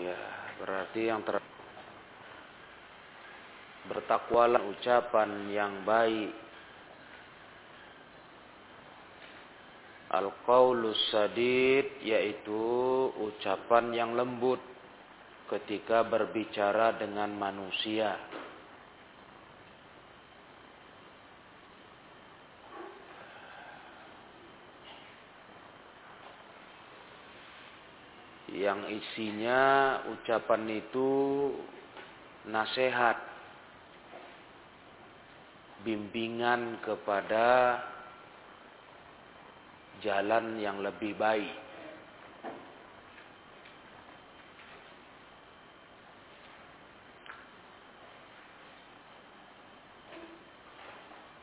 Ya, 0.00 0.20
berarti 0.56 1.12
yang 1.12 1.20
ter 1.28 1.36
bertakwalah 3.90 4.64
ucapan 4.64 5.50
yang 5.52 5.84
baik. 5.84 6.32
Al-qaulus 10.10 10.98
sadid 11.14 12.02
yaitu 12.02 12.64
ucapan 13.14 13.94
yang 13.94 14.10
lembut 14.16 14.58
ketika 15.46 16.02
berbicara 16.02 16.98
dengan 16.98 17.30
manusia. 17.36 18.18
Yang 28.70 29.02
isinya 29.02 29.62
ucapan 30.14 30.62
itu 30.70 31.10
nasihat, 32.46 33.18
bimbingan 35.82 36.78
kepada 36.86 37.82
jalan 40.06 40.62
yang 40.62 40.78
lebih 40.86 41.18
baik. 41.18 41.69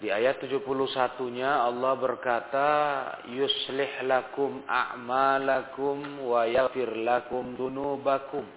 Di 0.08 0.16
ayat 0.16 0.40
71-nya 0.40 1.68
Allah 1.68 1.92
berkata, 2.00 2.70
"Yuslih 3.27 4.08
lakum 4.08 4.64
a'malakum 4.64 6.24
wa 6.24 6.48
yaghfir 6.48 6.96
lakum 7.04 7.60
dunubakum." 7.60 8.48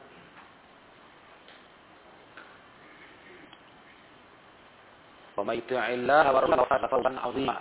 Wa 5.34 5.42
may 5.42 5.59
yuti'illah 5.59 6.23
wa 6.31 6.39
rasulahu 6.39 7.19
'azima. 7.19 7.59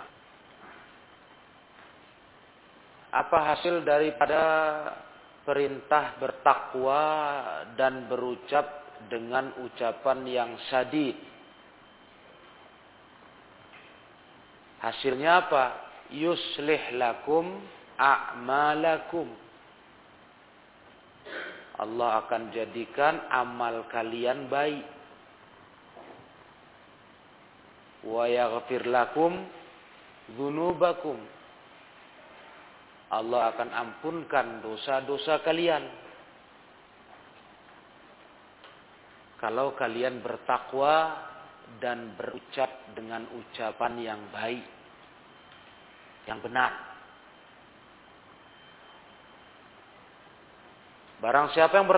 Apa 3.10 3.38
hasil 3.42 3.82
daripada 3.82 4.42
perintah 5.42 6.14
bertakwa 6.14 7.02
dan 7.74 8.06
berucap 8.06 8.86
dengan 9.10 9.50
ucapan 9.66 10.22
yang 10.30 10.54
sadid? 10.70 11.18
Hasilnya 14.80 15.46
apa? 15.46 15.64
Yuslih 16.10 16.96
lakum 16.96 17.60
a'malakum. 18.00 19.28
Allah 21.80 22.24
akan 22.24 22.52
jadikan 22.52 23.24
amal 23.32 23.88
kalian 23.88 24.48
baik. 24.48 24.84
Wa 28.04 28.24
yaghfir 28.24 28.88
lakum 28.88 29.44
dzunubakum. 30.32 31.20
Allah 33.10 33.52
akan 33.52 33.68
ampunkan 33.74 34.64
dosa-dosa 34.64 35.44
kalian. 35.44 35.82
Kalau 39.40 39.72
kalian 39.72 40.20
bertakwa 40.20 41.16
dan 41.78 42.18
berucap 42.18 42.90
dengan 42.98 43.28
ucapan 43.30 43.92
yang 44.02 44.20
baik, 44.34 44.66
yang 46.26 46.42
benar. 46.42 46.90
Barang 51.20 51.52
siapa 51.52 51.76
yang, 51.76 51.88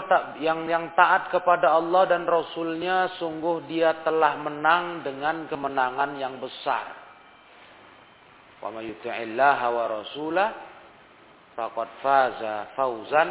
yang 0.43 0.60
yang 0.66 0.84
taat 0.99 1.31
kepada 1.31 1.78
Allah 1.78 2.10
dan 2.10 2.27
Rasulnya, 2.27 3.16
sungguh 3.22 3.71
dia 3.71 4.03
telah 4.03 4.34
menang 4.34 5.06
dengan 5.06 5.47
kemenangan 5.47 6.19
yang 6.19 6.43
besar. 6.43 6.91
Wa 8.59 8.71
wa 8.75 9.84
rasulah 9.87 10.49
faqad 11.54 11.89
faza 12.03 12.75
fauzan. 12.75 13.31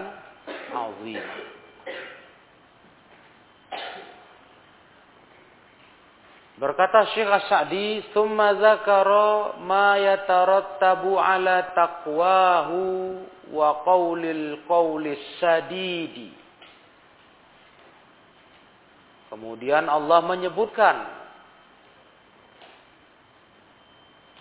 Berkata 6.61 7.09
Syekh 7.17 7.25
As-Sa'di, 7.25 8.13
"Tsumma 8.13 8.53
dzakara 8.53 9.57
ma 9.65 9.97
yatarattabu 9.97 11.17
'ala 11.17 11.73
taqwahu 11.73 12.81
wa 13.49 13.81
qaulil 13.81 14.61
qaulis 14.69 15.41
sadidi." 15.41 16.29
Kemudian 19.33 19.89
Allah 19.89 20.21
menyebutkan 20.21 21.01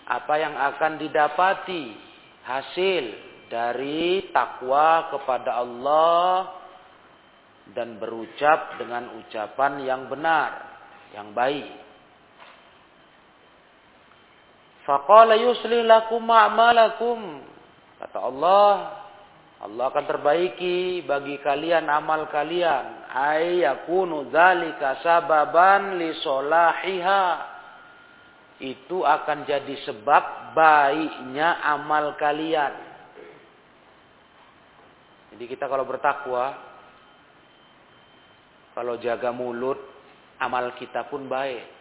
apa 0.05 0.33
yang 0.37 0.53
akan 0.53 1.01
didapati 1.01 1.97
hasil 2.45 3.03
dari 3.49 4.29
takwa 4.29 5.09
kepada 5.09 5.57
Allah 5.57 6.53
dan 7.73 7.97
berucap 7.97 8.77
dengan 8.77 9.09
ucapan 9.25 9.81
yang 9.81 10.05
benar, 10.05 10.69
yang 11.17 11.33
baik. 11.33 11.89
Faqala 14.85 15.37
yuslih 15.37 15.85
lakum 15.85 16.25
a'malakum. 16.25 17.45
Kata 18.01 18.17
Allah, 18.17 18.73
Allah 19.61 19.93
akan 19.93 20.05
terbaiki 20.09 21.05
bagi 21.05 21.37
kalian 21.37 21.85
amal 21.85 22.25
kalian. 22.33 23.05
Ay 23.13 23.61
yakunu 23.61 24.33
dzalika 24.33 25.05
sababan 25.05 26.01
li 26.01 26.17
solahiha. 26.25 27.25
Itu 28.61 29.05
akan 29.05 29.45
jadi 29.45 29.75
sebab 29.85 30.53
baiknya 30.57 31.61
amal 31.65 32.17
kalian. 32.17 32.73
Jadi 35.33 35.45
kita 35.47 35.65
kalau 35.65 35.85
bertakwa, 35.87 36.57
kalau 38.73 38.99
jaga 38.99 39.29
mulut, 39.33 39.79
amal 40.41 40.73
kita 40.77 41.05
pun 41.07 41.25
baik. 41.29 41.80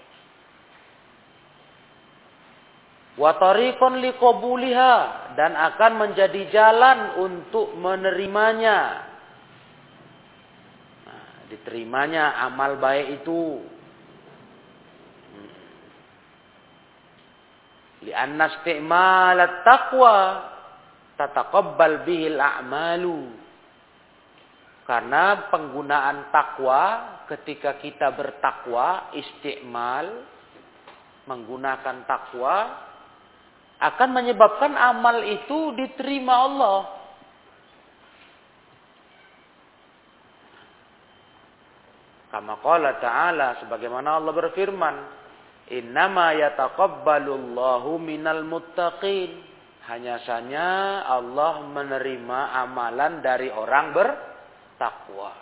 Watariqon 3.18 3.98
liqabuliha 3.98 4.94
dan 5.34 5.58
akan 5.58 5.92
menjadi 5.98 6.46
jalan 6.54 6.98
untuk 7.18 7.74
menerimanya. 7.74 8.78
Nah, 11.10 11.26
diterimanya 11.50 12.38
amal 12.46 12.78
baik 12.78 13.22
itu. 13.22 13.66
Hmm. 15.34 15.52
Lianna 18.06 18.46
isti'mal 18.46 19.38
taqwa 19.66 20.16
tataqabbal 21.18 22.06
bihil 22.06 22.38
a'malu. 22.38 23.42
Karena 24.86 25.50
penggunaan 25.50 26.34
takwa 26.34 26.82
ketika 27.30 27.78
kita 27.78 28.10
bertakwa, 28.10 29.14
istiqmal 29.14 30.26
menggunakan 31.30 32.10
takwa 32.10 32.89
akan 33.80 34.08
menyebabkan 34.12 34.76
amal 34.76 35.24
itu 35.24 35.72
diterima 35.72 36.36
Allah. 36.36 36.78
Kama 42.30 42.60
qala 42.62 43.00
ta'ala 43.00 43.58
sebagaimana 43.64 44.20
Allah 44.20 44.30
berfirman, 44.36 44.96
"Innama 45.72 46.36
yataqabbalullahu 46.36 47.98
minal 47.98 48.44
muttaqin." 48.46 49.48
Hanya 49.90 50.22
saja 50.22 51.02
Allah 51.02 51.66
menerima 51.66 52.40
amalan 52.62 53.18
dari 53.18 53.50
orang 53.50 53.90
bertakwa. 53.90 55.34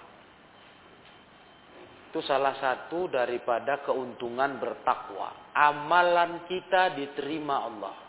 Itu 2.08 2.24
salah 2.24 2.56
satu 2.56 3.12
daripada 3.12 3.84
keuntungan 3.84 4.56
bertakwa. 4.56 5.52
Amalan 5.52 6.48
kita 6.48 6.96
diterima 6.96 7.68
Allah. 7.68 8.07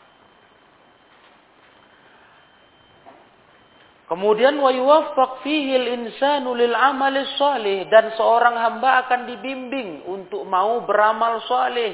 Kemudian 4.10 4.58
wa 4.58 4.74
yuwaffaq 4.74 5.46
fihi 5.46 5.78
al-insanu 5.78 6.58
lil 6.58 6.74
amali 6.74 7.30
salih 7.38 7.86
dan 7.94 8.10
seorang 8.18 8.58
hamba 8.58 9.06
akan 9.06 9.30
dibimbing 9.30 10.02
untuk 10.10 10.50
mau 10.50 10.82
beramal 10.82 11.46
saleh. 11.46 11.94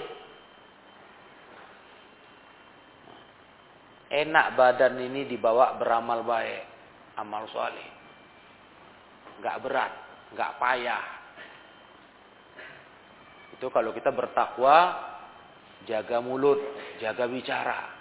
Enak 4.07 4.55
badan 4.55 4.95
ini 4.95 5.27
dibawa 5.27 5.75
beramal 5.75 6.23
baik, 6.23 6.63
amal 7.19 7.51
saleh. 7.51 7.89
Enggak 9.35 9.59
berat, 9.59 9.91
enggak 10.31 10.51
payah. 10.55 11.03
Itu 13.59 13.67
kalau 13.75 13.91
kita 13.91 14.15
bertakwa, 14.15 14.95
jaga 15.83 16.23
mulut, 16.23 16.63
jaga 17.03 17.27
bicara. 17.27 17.94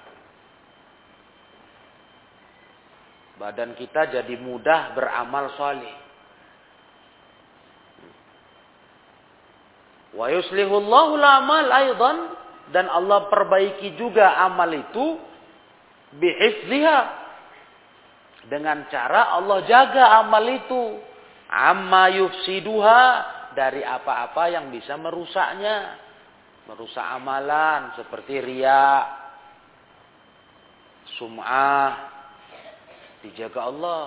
Badan 3.34 3.74
kita 3.74 4.14
jadi 4.14 4.34
mudah 4.38 4.94
beramal 4.94 5.50
soleh. 5.58 5.96
Wa 10.14 10.30
yuslihullahu 10.30 11.18
amal 11.18 11.66
aidan. 11.70 12.18
Dan 12.70 12.88
Allah 12.88 13.28
perbaiki 13.28 13.92
juga 14.00 14.40
amal 14.40 14.72
itu 14.72 15.20
bihifziha 16.16 16.98
dengan 18.48 18.88
cara 18.88 19.36
Allah 19.36 19.66
jaga 19.68 20.22
amal 20.22 20.46
itu. 20.48 21.02
Amma 21.50 22.14
yufsiduha. 22.14 23.34
Dari 23.54 23.86
apa-apa 23.86 24.50
yang 24.50 24.70
bisa 24.70 24.98
merusaknya. 24.98 25.98
Merusak 26.70 27.04
amalan 27.04 27.92
seperti 27.98 28.40
ria 28.40 29.04
sum'ah 31.20 32.13
dijaga 33.24 33.72
Allah. 33.72 34.04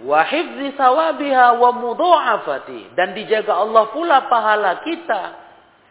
Wa 0.00 0.24
hifzi 0.24 0.72
sawabiha 0.80 1.60
wa 1.60 1.70
mudha'afati. 1.76 2.96
Dan 2.96 3.12
dijaga 3.12 3.60
Allah 3.60 3.92
pula 3.92 4.24
pahala 4.32 4.80
kita 4.80 5.22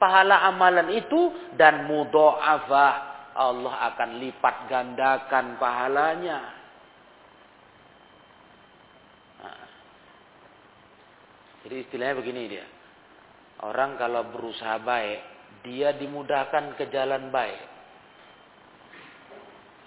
pahala 0.01 0.49
amalan 0.49 0.89
itu 0.97 1.29
dan 1.53 1.85
mudha'afah. 1.85 2.93
Allah 3.39 3.75
akan 3.93 4.09
lipat 4.19 4.55
gandakan 4.67 5.55
pahalanya. 5.61 6.39
Nah. 9.39 9.63
jadi 11.63 11.75
istilahnya 11.87 12.19
begini 12.19 12.43
dia. 12.51 12.67
Orang 13.63 13.95
kalau 13.95 14.27
berusaha 14.27 14.81
baik 14.83 15.19
dia 15.63 15.95
dimudahkan 15.95 16.75
ke 16.75 16.91
jalan 16.91 17.31
baik 17.31 17.68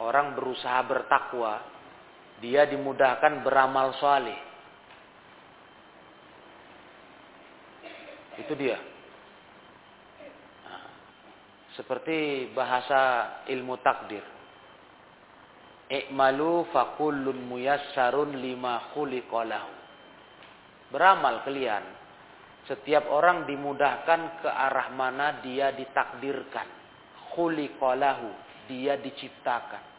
orang 0.03 0.35
berusaha 0.35 0.83
bertakwa 0.85 1.73
dia 2.43 2.67
dimudahkan 2.67 3.47
beramal 3.47 3.95
soleh. 4.03 4.35
Itu 8.35 8.59
dia. 8.59 8.83
Nah, 10.67 10.85
seperti 11.79 12.51
bahasa 12.51 13.31
ilmu 13.47 13.79
takdir. 13.79 14.27
Ikmalu 15.87 16.67
fakullun 16.75 17.47
muyassarun 17.47 18.35
lima 18.35 18.91
khuliqalahu. 18.91 19.71
Beramal 20.91 21.47
kalian. 21.47 21.87
Setiap 22.67 23.07
orang 23.07 23.47
dimudahkan 23.47 24.43
ke 24.43 24.51
arah 24.51 24.91
mana 24.91 25.39
dia 25.47 25.71
ditakdirkan. 25.71 26.67
Khuliqalahu. 27.39 28.51
Dia 28.67 28.99
diciptakan. 28.99 29.92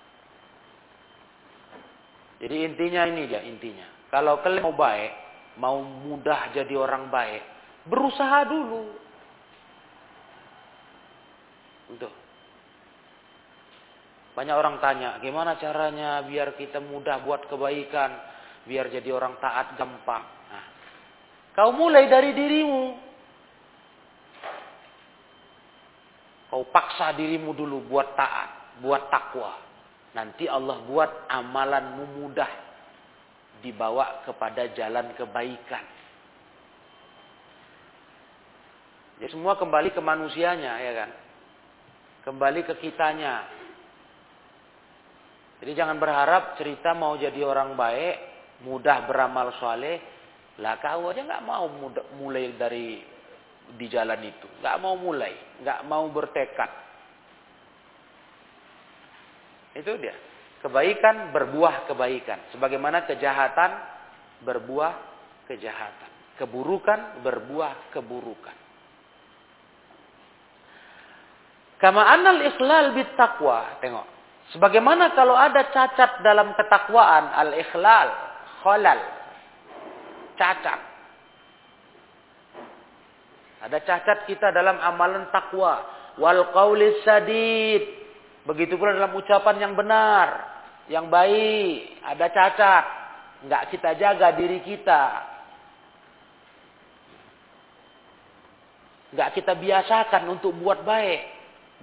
Jadi 2.41 2.55
intinya 2.65 3.03
ini 3.09 3.29
dia 3.29 3.41
intinya. 3.45 3.87
Kalau 4.13 4.41
kalian 4.41 4.65
mau 4.65 4.77
baik, 4.77 5.11
mau 5.57 5.77
mudah 5.81 6.53
jadi 6.53 6.73
orang 6.77 7.09
baik, 7.09 7.43
berusaha 7.89 8.45
dulu. 8.45 8.83
Untuk 11.93 12.13
banyak 14.33 14.55
orang 14.57 14.81
tanya, 14.81 15.21
gimana 15.21 15.61
caranya 15.61 16.25
biar 16.25 16.57
kita 16.57 16.81
mudah 16.81 17.21
buat 17.21 17.45
kebaikan, 17.45 18.11
biar 18.65 18.89
jadi 18.89 19.09
orang 19.13 19.37
taat 19.37 19.77
gampang. 19.77 20.25
Nah, 20.25 20.65
kau 21.53 21.69
mulai 21.69 22.09
dari 22.09 22.33
dirimu. 22.33 22.85
Kau 26.49 26.65
paksa 26.69 27.13
dirimu 27.17 27.53
dulu 27.53 27.81
buat 27.85 28.13
taat, 28.17 28.77
buat 28.81 29.09
takwa. 29.09 29.62
Nanti 30.13 30.45
Allah 30.45 30.77
buat 30.85 31.25
amalanmu 31.25 32.21
mudah 32.21 32.51
dibawa 33.65 34.21
kepada 34.27 34.69
jalan 34.77 35.13
kebaikan. 35.17 35.85
Ya 39.23 39.27
semua 39.31 39.55
kembali 39.55 39.95
ke 39.95 40.01
manusianya 40.03 40.73
ya 40.83 40.93
kan. 40.93 41.09
Kembali 42.27 42.61
ke 42.67 42.73
kitanya. 42.77 43.47
Jadi 45.63 45.71
jangan 45.79 45.95
berharap 45.95 46.59
cerita 46.59 46.91
mau 46.91 47.15
jadi 47.15 47.39
orang 47.39 47.79
baik, 47.79 48.15
mudah 48.67 49.07
beramal 49.07 49.55
soleh. 49.63 49.97
Lah 50.59 50.77
kau 50.77 51.09
aja 51.09 51.23
nggak 51.23 51.45
mau 51.47 51.65
mulai 52.19 52.51
dari 52.59 52.99
di 53.79 53.87
jalan 53.87 54.21
itu, 54.27 54.45
nggak 54.59 54.77
mau 54.83 54.99
mulai, 54.99 55.33
nggak 55.63 55.87
mau 55.87 56.03
bertekad. 56.11 56.82
Itu 59.73 59.97
dia. 59.97 60.13
Kebaikan 60.61 61.35
berbuah 61.35 61.89
kebaikan. 61.89 62.39
Sebagaimana 62.55 63.03
kejahatan 63.09 63.71
berbuah 64.45 64.93
kejahatan. 65.49 66.11
Keburukan 66.39 67.21
berbuah 67.25 67.91
keburukan. 67.93 68.57
Kama 71.83 71.99
annal 71.99 72.41
ikhlal 72.47 72.95
bit 72.95 73.11
taqwa. 73.19 73.81
Tengok. 73.83 74.07
Sebagaimana 74.55 75.11
kalau 75.17 75.33
ada 75.33 75.67
cacat 75.71 76.21
dalam 76.21 76.53
ketakwaan, 76.53 77.31
al-ikhlal, 77.33 78.07
khalal. 78.61 78.99
Cacat. 80.37 80.79
Ada 83.63 83.77
cacat 83.83 84.27
kita 84.27 84.51
dalam 84.51 84.75
amalan 84.83 85.31
takwa. 85.31 85.87
Wal 86.19 86.51
qawlis 86.51 87.01
sadid 87.07 88.02
Begitu 88.43 88.75
pula 88.75 88.91
dalam 88.91 89.15
ucapan 89.15 89.55
yang 89.55 89.73
benar, 89.73 90.27
yang 90.91 91.07
baik, 91.07 92.03
ada 92.03 92.27
cacat, 92.27 92.85
nggak 93.47 93.63
kita 93.71 93.89
jaga 93.95 94.35
diri 94.35 94.59
kita. 94.59 95.03
Nggak 99.15 99.29
kita 99.39 99.53
biasakan 99.55 100.23
untuk 100.27 100.51
buat 100.59 100.83
baik, 100.83 101.21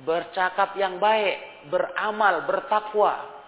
bercakap 0.04 0.76
yang 0.76 1.00
baik, 1.00 1.68
beramal, 1.72 2.44
bertakwa. 2.44 3.40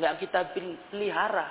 Nggak 0.00 0.14
kita 0.24 0.40
pelihara. 0.88 1.48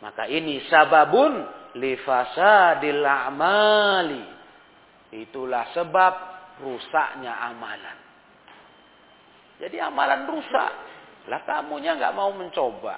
Maka 0.00 0.24
ini 0.32 0.64
sababun 0.66 1.44
lifasadil 1.76 3.04
amali. 3.04 4.24
Itulah 5.12 5.68
sebab 5.76 6.29
rusaknya 6.60 7.32
amalan. 7.50 7.98
Jadi 9.60 9.76
amalan 9.76 10.24
rusak. 10.24 10.72
Lah 11.28 11.40
kamunya 11.44 11.96
nggak 11.96 12.16
mau 12.16 12.32
mencoba. 12.32 12.96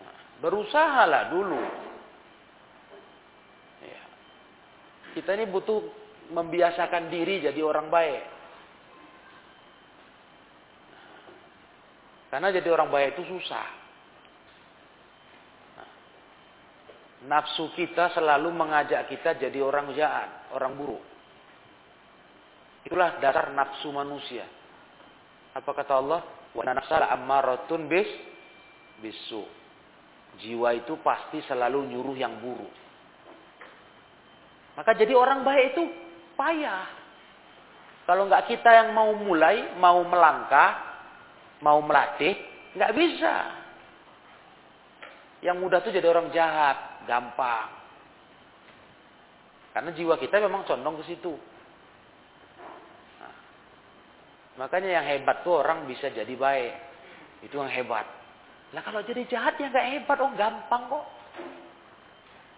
Nah, 0.00 0.16
berusahalah 0.44 1.32
dulu. 1.32 1.62
Ya. 3.80 4.02
Kita 5.16 5.32
ini 5.40 5.48
butuh 5.48 5.80
membiasakan 6.36 7.08
diri 7.08 7.40
jadi 7.40 7.60
orang 7.64 7.88
baik. 7.88 8.22
Karena 12.30 12.54
jadi 12.54 12.68
orang 12.70 12.92
baik 12.92 13.18
itu 13.18 13.26
susah. 13.26 13.79
Nafsu 17.30 17.70
kita 17.78 18.10
selalu 18.10 18.50
mengajak 18.50 19.06
kita 19.06 19.38
jadi 19.38 19.62
orang 19.62 19.94
jahat, 19.94 20.50
orang 20.50 20.74
buruk. 20.74 20.98
Itulah 22.82 23.22
dasar 23.22 23.54
nafsu 23.54 23.94
manusia. 23.94 24.42
Apa 25.54 25.70
kata 25.70 25.94
Allah? 25.94 26.26
Wa 26.50 26.66
nafsala 26.66 27.06
ammaratun 27.14 27.86
bis 27.86 28.10
bisu. 28.98 29.46
Jiwa 30.42 30.74
itu 30.74 30.98
pasti 31.06 31.38
selalu 31.46 31.94
nyuruh 31.94 32.18
yang 32.18 32.34
buruk. 32.42 32.74
Maka 34.74 34.90
jadi 34.98 35.14
orang 35.14 35.46
baik 35.46 35.78
itu 35.78 35.86
payah. 36.34 36.90
Kalau 38.10 38.26
nggak 38.26 38.50
kita 38.50 38.74
yang 38.74 38.90
mau 38.90 39.14
mulai, 39.14 39.78
mau 39.78 40.02
melangkah, 40.02 40.82
mau 41.62 41.78
melatih, 41.78 42.34
nggak 42.74 42.90
bisa. 42.90 43.34
Yang 45.46 45.56
mudah 45.62 45.78
tuh 45.78 45.94
jadi 45.94 46.10
orang 46.10 46.34
jahat 46.34 46.89
gampang. 47.08 47.68
Karena 49.70 49.90
jiwa 49.94 50.18
kita 50.18 50.42
memang 50.42 50.66
condong 50.66 50.98
ke 50.98 51.14
situ. 51.14 51.38
Nah, 53.22 53.34
makanya 54.58 55.00
yang 55.00 55.06
hebat 55.06 55.46
tuh 55.46 55.62
orang 55.62 55.86
bisa 55.86 56.10
jadi 56.10 56.34
baik. 56.34 56.72
Itu 57.46 57.62
yang 57.62 57.70
hebat. 57.70 58.04
Nah 58.70 58.82
kalau 58.86 59.02
jadi 59.02 59.26
jahat 59.26 59.58
ya 59.58 59.70
nggak 59.70 59.88
hebat, 59.94 60.18
oh 60.22 60.32
gampang 60.34 60.82
kok. 60.90 61.06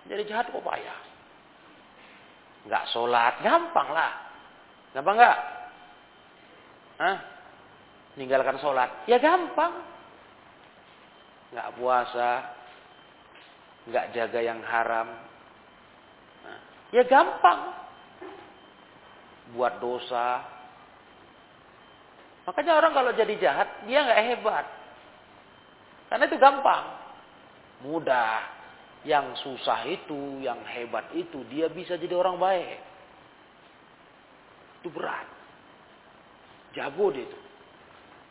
Jadi 0.08 0.22
jahat 0.28 0.50
kok 0.50 0.64
payah. 0.64 1.00
Nggak 2.68 2.84
sholat, 2.94 3.34
gampang 3.42 3.88
lah. 3.90 4.12
Gampang 4.92 5.16
nggak? 5.18 5.38
Hah? 7.00 7.16
Ninggalkan 8.20 8.60
sholat, 8.60 9.08
ya 9.08 9.16
gampang. 9.16 9.72
Nggak 11.52 11.72
puasa, 11.80 12.30
nggak 13.88 14.14
jaga 14.14 14.40
yang 14.40 14.60
haram, 14.62 15.08
nah, 16.46 16.58
ya 16.94 17.02
gampang 17.06 17.60
buat 19.52 19.78
dosa. 19.82 20.46
Makanya 22.42 22.72
orang 22.74 22.92
kalau 22.94 23.12
jadi 23.14 23.34
jahat 23.38 23.68
dia 23.86 24.02
nggak 24.02 24.22
hebat. 24.34 24.66
Karena 26.10 26.24
itu 26.28 26.36
gampang. 26.36 26.84
Mudah. 27.86 28.60
Yang 29.02 29.42
susah 29.42 29.82
itu, 29.90 30.38
yang 30.46 30.62
hebat 30.62 31.10
itu, 31.10 31.42
dia 31.50 31.66
bisa 31.66 31.98
jadi 31.98 32.14
orang 32.14 32.38
baik. 32.38 32.78
Itu 34.78 34.94
berat. 34.94 35.26
Jago 36.74 37.10
dia 37.10 37.26
itu. 37.26 37.38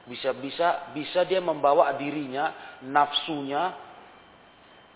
Bisa 0.08 0.32
bisa 0.34 0.92
bisa 0.96 1.28
dia 1.28 1.44
membawa 1.44 1.92
dirinya, 2.00 2.80
nafsunya 2.88 3.76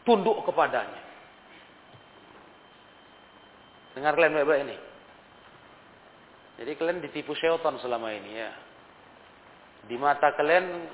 tunduk 0.05 0.45
kepadanya. 0.45 1.01
Dengar 3.97 4.13
kalian 4.13 4.37
baik-baik 4.37 4.61
ini. 4.69 4.77
Jadi 6.55 6.71
kalian 6.79 7.03
ditipu 7.03 7.35
syaitan 7.35 7.75
selama 7.81 8.13
ini 8.15 8.31
ya. 8.31 8.51
Di 9.85 9.95
mata 9.99 10.31
kalian 10.37 10.87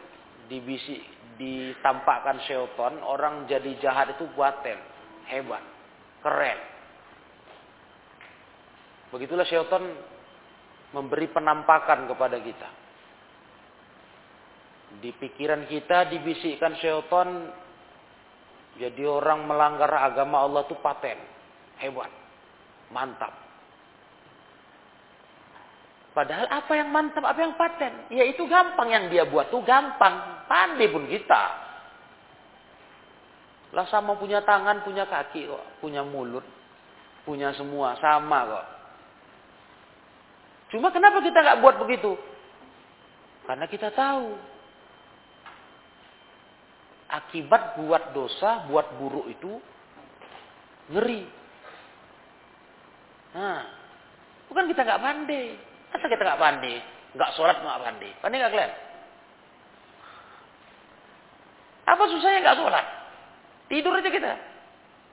dibisi, 0.49 0.97
ditampakkan 1.37 2.41
syaitan, 2.49 2.97
orang 3.05 3.45
jadi 3.45 3.77
jahat 3.77 4.17
itu 4.17 4.25
buatan, 4.33 4.79
hebat, 5.29 5.63
keren. 6.25 6.59
Begitulah 9.13 9.45
syaitan 9.45 9.83
memberi 10.95 11.27
penampakan 11.29 12.09
kepada 12.09 12.37
kita. 12.41 12.69
Di 14.99 15.15
pikiran 15.15 15.71
kita 15.71 16.11
dibisikkan 16.11 16.75
syaitan 16.79 17.47
jadi 18.81 19.05
orang 19.05 19.45
melanggar 19.45 19.93
agama 19.93 20.41
Allah 20.41 20.65
itu 20.65 20.73
paten, 20.81 21.21
hebat, 21.77 22.09
mantap. 22.89 23.29
Padahal 26.17 26.49
apa 26.49 26.73
yang 26.73 26.89
mantap, 26.89 27.21
apa 27.21 27.39
yang 27.39 27.53
paten? 27.53 28.09
Ya 28.09 28.25
itu 28.25 28.41
gampang 28.49 28.89
yang 28.89 29.05
dia 29.13 29.29
buat 29.29 29.53
tuh 29.53 29.61
gampang. 29.61 30.43
Pandai 30.49 30.89
pun 30.89 31.05
kita. 31.05 31.43
Lah 33.71 33.87
sama 33.87 34.19
punya 34.19 34.43
tangan, 34.43 34.83
punya 34.83 35.07
kaki 35.07 35.47
kok. 35.47 35.63
Punya 35.79 36.03
mulut. 36.03 36.43
Punya 37.23 37.55
semua. 37.55 37.95
Sama 38.01 38.39
kok. 38.43 38.65
Cuma 40.75 40.91
kenapa 40.91 41.23
kita 41.23 41.39
nggak 41.39 41.59
buat 41.63 41.75
begitu? 41.79 42.19
Karena 43.47 43.71
kita 43.71 43.95
tahu. 43.95 44.50
Akibat 47.11 47.75
buat 47.75 48.15
dosa, 48.15 48.71
buat 48.71 48.87
buruk 48.95 49.27
itu 49.27 49.59
ngeri. 50.95 51.27
Nah, 53.35 53.67
bukan 54.47 54.71
kita 54.71 54.87
nggak 54.87 55.03
pandai. 55.03 55.59
Masa 55.91 56.07
kita 56.07 56.23
nggak 56.23 56.39
pandai? 56.39 56.75
Nggak 57.11 57.31
sholat 57.35 57.59
nggak 57.59 57.83
pandai. 57.83 58.11
Pandai 58.23 58.37
nggak 58.39 58.53
kalian? 58.55 58.73
Apa 61.91 62.03
susahnya 62.07 62.39
nggak 62.47 62.59
sholat? 62.63 62.85
Tidur 63.67 63.95
aja 63.95 64.09
kita. 64.11 64.31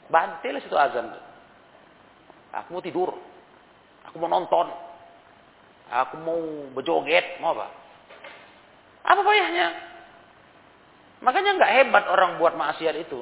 Bantil 0.06 0.54
situ 0.62 0.78
azan. 0.78 1.18
Aku 2.54 2.78
mau 2.78 2.82
tidur. 2.82 3.10
Aku 4.06 4.22
mau 4.22 4.30
nonton. 4.30 4.70
Aku 5.90 6.14
mau 6.22 6.38
berjoget. 6.78 7.42
Mau 7.42 7.58
apa? 7.58 7.66
Apa 9.02 9.20
payahnya? 9.24 9.87
Makanya 11.18 11.58
nggak 11.58 11.72
hebat 11.82 12.04
orang 12.10 12.38
buat 12.38 12.54
maksiat 12.54 12.94
itu. 12.98 13.20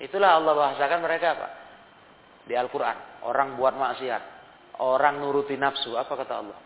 Itulah 0.00 0.40
Allah 0.40 0.52
bahasakan 0.56 0.98
mereka 1.02 1.26
apa? 1.36 1.48
Di 2.46 2.54
Al-Quran. 2.56 3.26
Orang 3.26 3.60
buat 3.60 3.76
maksiat 3.76 4.40
orang 4.80 5.20
nuruti 5.20 5.54
nafsu. 5.60 5.94
Apa 5.94 6.16
kata 6.16 6.34
Allah? 6.40 6.58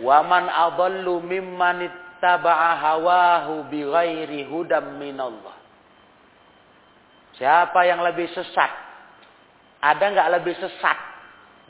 Waman 0.00 0.48
adallu 0.48 1.20
mimman 1.20 1.84
ittaba'a 1.84 2.80
hawahu 2.80 3.68
bighairi 3.68 4.48
hudam 4.48 4.96
minallah. 4.96 5.54
Siapa 7.36 7.86
yang 7.86 8.02
lebih 8.02 8.26
sesat? 8.32 8.72
Ada 9.78 10.04
nggak 10.10 10.30
lebih 10.40 10.58
sesat 10.58 10.98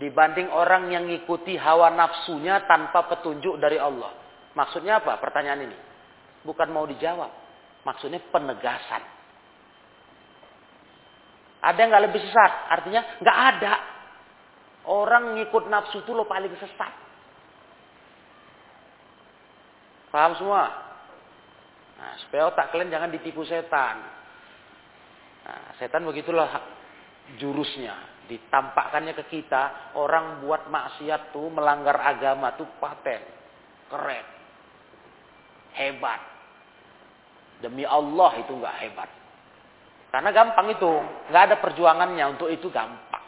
dibanding 0.00 0.48
orang 0.48 0.88
yang 0.88 1.04
ngikuti 1.04 1.60
hawa 1.60 1.92
nafsunya 1.92 2.64
tanpa 2.64 3.04
petunjuk 3.10 3.60
dari 3.60 3.76
Allah? 3.76 4.14
Maksudnya 4.56 5.04
apa? 5.04 5.20
Pertanyaan 5.20 5.68
ini. 5.68 5.76
Bukan 6.46 6.68
mau 6.70 6.86
dijawab. 6.86 7.30
Maksudnya 7.86 8.20
penegasan. 8.28 9.02
Ada 11.58 11.80
nggak 11.80 12.04
lebih 12.10 12.20
sesat? 12.22 12.52
Artinya 12.70 13.02
nggak 13.18 13.38
ada. 13.54 13.74
Orang 14.88 15.36
ngikut 15.36 15.66
nafsu 15.66 16.06
itu 16.06 16.14
lo 16.14 16.24
paling 16.24 16.54
sesat. 16.56 16.92
Paham 20.08 20.32
semua? 20.40 20.64
Nah, 21.98 22.14
supaya 22.22 22.48
otak 22.48 22.70
kalian 22.72 22.94
jangan 22.94 23.10
ditipu 23.12 23.42
setan. 23.44 24.00
Nah, 25.44 25.74
setan 25.76 26.06
begitulah 26.06 26.48
jurusnya. 27.36 28.24
Ditampakkannya 28.28 29.16
ke 29.18 29.24
kita, 29.28 29.92
orang 29.96 30.44
buat 30.44 30.68
maksiat 30.68 31.32
tuh, 31.32 31.48
melanggar 31.52 31.96
agama 32.00 32.54
tuh 32.56 32.68
paten. 32.78 33.20
Keren. 33.88 34.37
Hebat. 35.76 36.20
Demi 37.58 37.82
Allah 37.82 38.38
itu 38.38 38.54
nggak 38.54 38.76
hebat. 38.86 39.10
Karena 40.14 40.30
gampang 40.32 40.72
itu. 40.72 40.92
nggak 41.28 41.42
ada 41.52 41.56
perjuangannya 41.58 42.24
untuk 42.38 42.48
itu 42.48 42.70
gampang. 42.70 43.26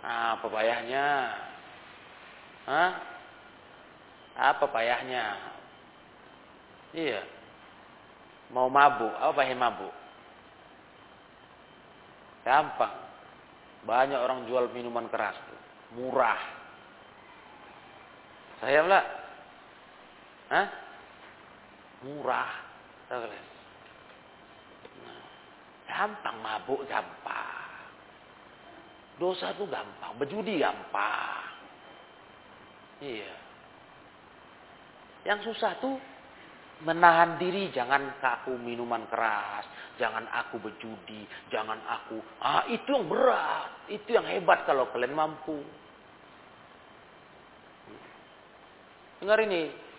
Apa 0.00 0.46
payahnya? 0.48 1.06
Hah? 2.64 2.90
Apa 4.40 4.64
payahnya? 4.72 5.24
Iya. 6.96 7.22
Mau 8.50 8.66
mabuk, 8.66 9.14
apa 9.14 9.32
payah 9.36 9.54
mabuk? 9.54 9.94
Gampang. 12.42 12.94
Banyak 13.86 14.18
orang 14.18 14.48
jual 14.50 14.72
minuman 14.74 15.06
keras 15.06 15.38
tuh. 15.38 15.60
Murah. 16.00 16.40
Saya 18.60 18.84
pula. 18.84 19.00
Hah? 20.50 20.66
Murah. 22.00 22.52
Nah, 23.10 23.20
gampang 25.84 26.36
mabuk, 26.40 26.80
gampang. 26.88 27.92
Dosa 29.20 29.52
itu 29.52 29.68
gampang, 29.68 30.16
berjudi 30.16 30.64
gampang. 30.64 31.44
Iya. 33.04 33.32
Yang 35.28 35.52
susah 35.52 35.76
tuh 35.80 36.00
menahan 36.88 37.36
diri, 37.36 37.68
jangan 37.76 38.16
aku 38.16 38.56
minuman 38.56 39.04
keras, 39.12 39.68
jangan 40.00 40.24
aku 40.32 40.56
berjudi, 40.56 41.28
jangan 41.52 41.76
aku. 41.84 42.16
Ah, 42.40 42.64
itu 42.72 42.88
yang 42.88 43.04
berat, 43.04 43.92
itu 43.92 44.16
yang 44.16 44.24
hebat 44.24 44.64
kalau 44.64 44.88
kalian 44.88 45.12
mampu. 45.12 45.60
Dengar 49.20 49.36
ini, 49.44 49.89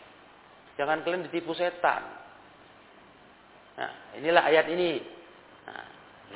jangan 0.75 1.03
kalian 1.03 1.27
ditipu 1.27 1.51
setan. 1.55 2.03
Nah, 3.79 3.91
inilah 4.19 4.43
ayat 4.45 4.67
ini. 4.71 5.01
Nah, 5.67 5.85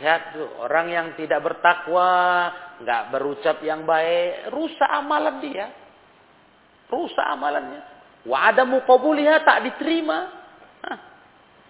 lihat 0.02 0.22
tuh, 0.34 0.50
orang 0.64 0.88
yang 0.90 1.08
tidak 1.20 1.44
bertakwa, 1.44 2.52
nggak 2.82 3.04
berucap 3.12 3.58
yang 3.62 3.84
baik, 3.84 4.50
rusak 4.52 4.90
amalan 4.90 5.36
dia. 5.44 5.68
Rusak 6.90 7.26
amalannya. 7.26 7.82
Wa 8.26 8.50
adamu 8.50 8.82
qabuliha 8.84 9.46
tak 9.46 9.68
diterima. 9.70 10.46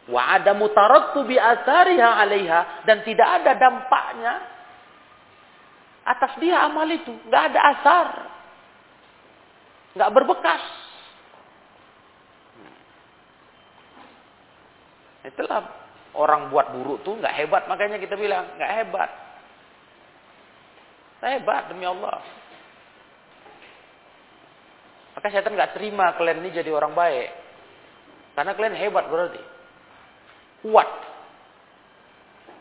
Wa 0.06 0.38
adamu 0.38 0.70
tarattu 0.70 1.26
bi 1.26 1.34
asariha 1.34 2.22
'alaiha 2.22 2.86
dan 2.86 3.02
tidak 3.02 3.42
ada 3.42 3.58
dampaknya 3.58 4.34
atas 6.06 6.38
dia 6.38 6.62
amal 6.62 6.86
itu, 6.86 7.10
nggak 7.26 7.44
ada 7.50 7.60
asar. 7.74 8.08
nggak 9.98 10.12
berbekas. 10.12 10.64
Itulah 15.26 15.66
orang 16.14 16.54
buat 16.54 16.70
buruk 16.72 17.02
tuh 17.02 17.18
nggak 17.18 17.34
hebat 17.34 17.66
makanya 17.66 17.98
kita 17.98 18.14
bilang 18.14 18.56
nggak 18.56 18.74
hebat. 18.82 19.10
Hebat 21.26 21.74
demi 21.74 21.90
Allah. 21.90 22.22
Maka 25.18 25.28
setan 25.34 25.58
nggak 25.58 25.74
terima 25.74 26.14
kalian 26.14 26.46
ini 26.46 26.54
jadi 26.54 26.70
orang 26.70 26.94
baik. 26.94 27.30
Karena 28.38 28.52
kalian 28.54 28.78
hebat 28.78 29.10
berarti. 29.10 29.42
Kuat. 30.62 30.90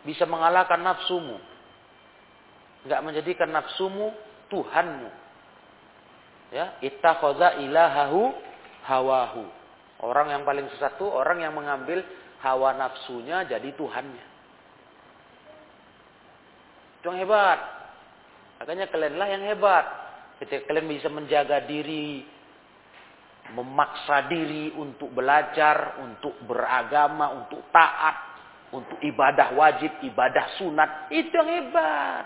Bisa 0.06 0.24
mengalahkan 0.24 0.80
nafsumu. 0.80 1.36
Nggak 2.88 3.02
menjadikan 3.04 3.52
nafsumu 3.52 4.16
Tuhanmu. 4.48 5.10
Ya, 6.54 6.78
ittakhadha 6.80 7.58
ilahahu 7.60 8.30
hawahu. 8.86 9.44
Orang 10.04 10.30
yang 10.30 10.46
paling 10.46 10.70
sesat 10.76 10.94
itu 11.00 11.08
orang 11.08 11.42
yang 11.42 11.56
mengambil 11.56 12.04
hawa 12.44 12.76
nafsunya 12.76 13.48
jadi 13.48 13.72
Tuhannya. 13.72 14.26
Itu 17.00 17.08
yang 17.08 17.24
hebat. 17.24 17.60
Makanya 18.60 18.92
kalianlah 18.92 19.28
yang 19.32 19.44
hebat. 19.48 19.84
Ketika 20.44 20.68
kalian 20.68 20.88
bisa 20.92 21.08
menjaga 21.08 21.64
diri 21.64 22.34
memaksa 23.52 24.24
diri 24.32 24.72
untuk 24.72 25.12
belajar, 25.12 26.00
untuk 26.00 26.32
beragama, 26.48 27.44
untuk 27.44 27.60
taat, 27.68 28.16
untuk 28.72 28.96
ibadah 29.04 29.52
wajib, 29.52 29.92
ibadah 30.00 30.56
sunat. 30.56 31.12
Itu 31.12 31.34
yang 31.36 31.50
hebat. 31.52 32.24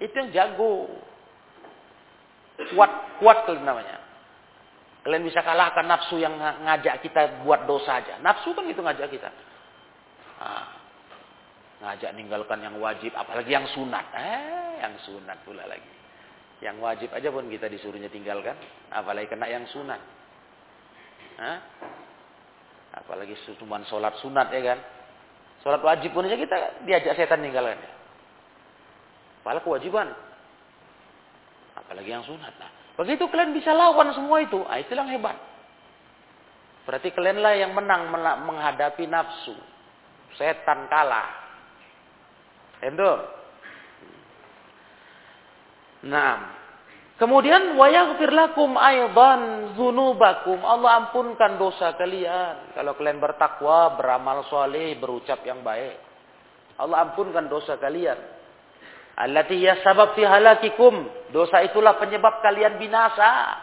Itu 0.00 0.14
yang 0.16 0.30
jago. 0.32 0.88
Kuat, 2.72 3.20
kuat 3.20 3.44
namanya. 3.60 4.05
Kalian 5.06 5.22
bisa 5.22 5.38
kalahkan 5.38 5.86
nafsu 5.86 6.18
yang 6.18 6.34
ngajak 6.34 6.98
kita 6.98 7.46
buat 7.46 7.62
dosa 7.62 8.02
aja. 8.02 8.18
Nafsu 8.18 8.50
kan 8.50 8.66
itu 8.66 8.82
ngajak 8.82 9.06
kita. 9.06 9.30
Nah, 10.42 10.66
ngajak 11.78 12.10
ninggalkan 12.18 12.58
yang 12.58 12.74
wajib, 12.82 13.14
apalagi 13.14 13.54
yang 13.54 13.70
sunat. 13.70 14.02
Eh, 14.18 14.82
yang 14.82 14.98
sunat 15.06 15.46
pula 15.46 15.62
lagi. 15.70 15.86
Yang 16.58 16.76
wajib 16.82 17.08
aja 17.14 17.30
pun 17.30 17.46
kita 17.46 17.70
disuruhnya 17.70 18.10
tinggalkan, 18.10 18.58
apalagi 18.90 19.30
kena 19.30 19.46
yang 19.46 19.62
sunat. 19.70 20.02
Hah? 21.38 21.58
Apalagi 22.98 23.38
cuma 23.62 23.78
sholat 23.86 24.18
sunat 24.18 24.50
ya 24.50 24.74
kan. 24.74 24.82
Sholat 25.62 25.86
wajib 25.86 26.18
pun 26.18 26.26
aja 26.26 26.34
kita 26.34 26.82
diajak 26.82 27.14
setan 27.14 27.46
tinggalkan. 27.46 27.78
Apalagi 29.46 29.62
kewajiban. 29.62 30.10
Apalagi 31.78 32.10
yang 32.10 32.26
sunat. 32.26 32.50
Nah, 32.58 32.85
begitu 32.96 33.28
kalian 33.28 33.52
bisa 33.52 33.76
lawan 33.76 34.12
semua 34.16 34.40
itu, 34.40 34.64
ah, 34.66 34.80
itu 34.80 34.92
yang 34.96 35.08
hebat. 35.12 35.36
Berarti 36.86 37.10
kalianlah 37.10 37.58
yang 37.58 37.74
menang 37.74 38.14
menghadapi 38.46 39.10
nafsu. 39.10 39.58
Setan 40.38 40.86
kalah. 40.86 41.26
Itu. 42.78 43.12
Nah, 46.06 46.54
kemudian 47.18 47.74
wayaghfir 47.74 48.30
lakum 48.30 48.78
aidan 48.78 49.74
dzunubakum. 49.74 50.62
Allah 50.62 51.02
ampunkan 51.02 51.58
dosa 51.58 51.98
kalian 51.98 52.70
kalau 52.78 52.94
kalian 52.94 53.18
bertakwa, 53.18 53.98
beramal 53.98 54.46
soleh, 54.46 54.94
berucap 54.94 55.42
yang 55.42 55.66
baik. 55.66 55.98
Allah 56.78 57.10
ampunkan 57.10 57.50
dosa 57.50 57.74
kalian. 57.82 58.35
Allati 59.16 59.56
ya 59.64 59.80
sabab 59.80 60.12
fi 60.12 60.28
halakikum. 60.28 61.08
Dosa 61.32 61.64
itulah 61.64 61.96
penyebab 61.96 62.44
kalian 62.44 62.76
binasa. 62.76 63.56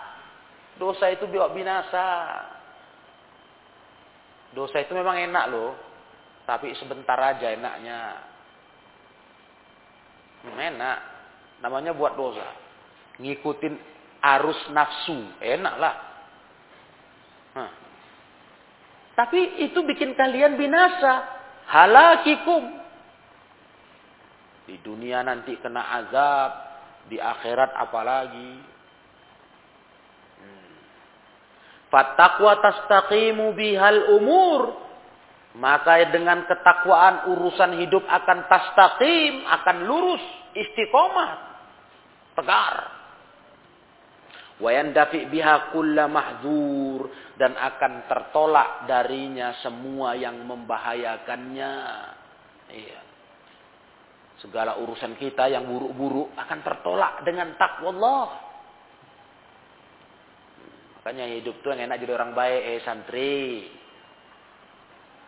Dosa 0.82 1.14
itu 1.14 1.30
biwa 1.30 1.54
binasa. 1.54 2.42
Dosa 4.58 4.82
itu 4.82 4.98
memang 4.98 5.14
enak 5.22 5.46
loh. 5.54 5.78
Tapi 6.50 6.74
sebentar 6.74 7.16
aja 7.22 7.54
enaknya. 7.54 8.00
Enak. 10.50 10.98
Namanya 11.62 11.94
buat 11.94 12.18
dosa. 12.18 12.50
Ngikutin 13.22 13.78
arus 14.26 14.60
nafsu. 14.74 15.38
Enak 15.38 15.76
lah. 15.78 15.96
Nah. 17.54 17.72
Tapi 19.14 19.62
itu 19.70 19.86
bikin 19.86 20.18
kalian 20.18 20.58
binasa. 20.58 21.30
Halakikum. 21.70 22.83
Di 24.64 24.80
dunia 24.80 25.24
nanti 25.24 25.56
kena 25.60 25.84
azab. 26.04 26.52
Di 27.12 27.20
akhirat 27.20 27.72
apalagi. 27.76 28.54
Hmm. 30.40 30.76
Fatakwa 31.92 32.54
tastaqimu 32.64 33.52
bihal 33.56 34.16
umur. 34.20 34.84
Maka 35.54 36.10
dengan 36.10 36.50
ketakwaan 36.50 37.30
urusan 37.30 37.78
hidup 37.78 38.02
akan 38.10 38.50
tastaqim, 38.50 39.46
akan 39.46 39.78
lurus, 39.86 40.24
istiqomah, 40.58 41.32
tegar. 42.34 42.78
Wayandafi 44.58 45.30
biha 45.30 45.70
kulla 45.70 46.10
mahdzur 46.10 47.06
dan 47.38 47.54
akan 47.54 48.10
tertolak 48.10 48.90
darinya 48.90 49.54
semua 49.62 50.18
yang 50.18 50.42
membahayakannya. 50.42 51.74
Iya. 52.74 53.03
Segala 54.44 54.76
urusan 54.76 55.16
kita 55.16 55.48
yang 55.48 55.64
buruk-buruk 55.72 56.36
akan 56.36 56.60
tertolak 56.68 57.24
dengan 57.24 57.56
takwa 57.56 57.96
Allah. 57.96 58.26
Makanya 61.00 61.32
hidup 61.40 61.64
tuh 61.64 61.72
yang 61.72 61.88
enak 61.88 62.04
jadi 62.04 62.12
orang 62.12 62.36
baik, 62.36 62.62
eh 62.68 62.80
santri. 62.84 63.72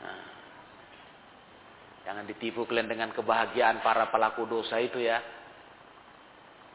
Nah, 0.04 0.23
jangan 2.04 2.28
ditipu 2.28 2.67
kalian 2.67 2.91
dengan 2.91 3.15
kebahagiaan 3.15 3.80
para 3.80 4.12
pelaku 4.12 4.51
dosa 4.51 4.84
itu 4.84 4.99
ya. 4.99 5.23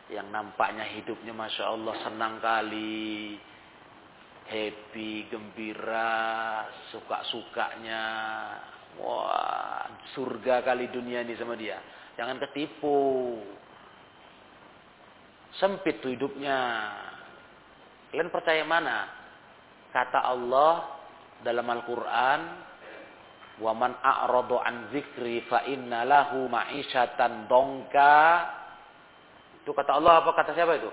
Yang 0.09 0.33
nampaknya 0.33 0.89
hidupnya 0.97 1.37
Masya 1.37 1.65
Allah 1.69 1.95
senang 2.09 2.41
kali. 2.41 3.37
Happy, 4.49 5.29
gembira, 5.29 6.65
suka-sukanya. 6.89 8.05
Wah, 8.97 9.85
surga 10.17 10.65
kali 10.65 10.89
dunia 10.89 11.21
ini 11.21 11.37
sama 11.37 11.53
dia. 11.53 12.00
Jangan 12.19 12.39
ketipu. 12.49 13.39
Sempit 15.59 15.99
tuh 16.01 16.15
hidupnya. 16.15 16.59
Kalian 18.11 18.31
percaya 18.31 18.63
mana? 18.67 19.07
Kata 19.91 20.23
Allah 20.23 20.99
dalam 21.43 21.67
Al-Quran, 21.67 22.41
a'radu 23.61 24.57
an 24.57 24.89
zikri 24.95 25.45
fa 25.47 25.67
inna 25.67 26.07
lahu 26.07 26.47
ma'isyatan 26.49 27.51
dongka. 27.51 28.25
Itu 29.61 29.77
kata 29.77 30.01
Allah 30.01 30.25
apa 30.25 30.31
kata 30.33 30.57
siapa 30.57 30.81
itu? 30.81 30.91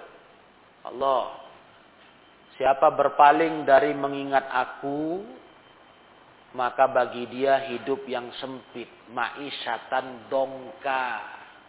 Allah. 0.83 1.47
Siapa 2.57 2.89
berpaling 2.89 3.69
dari 3.69 3.93
mengingat 3.93 4.49
aku, 4.49 5.21
maka 6.57 6.89
bagi 6.89 7.29
dia 7.29 7.69
hidup 7.69 8.09
yang 8.09 8.33
sempit, 8.41 8.89
ma'isyatan 9.13 10.25
dongka. 10.25 11.05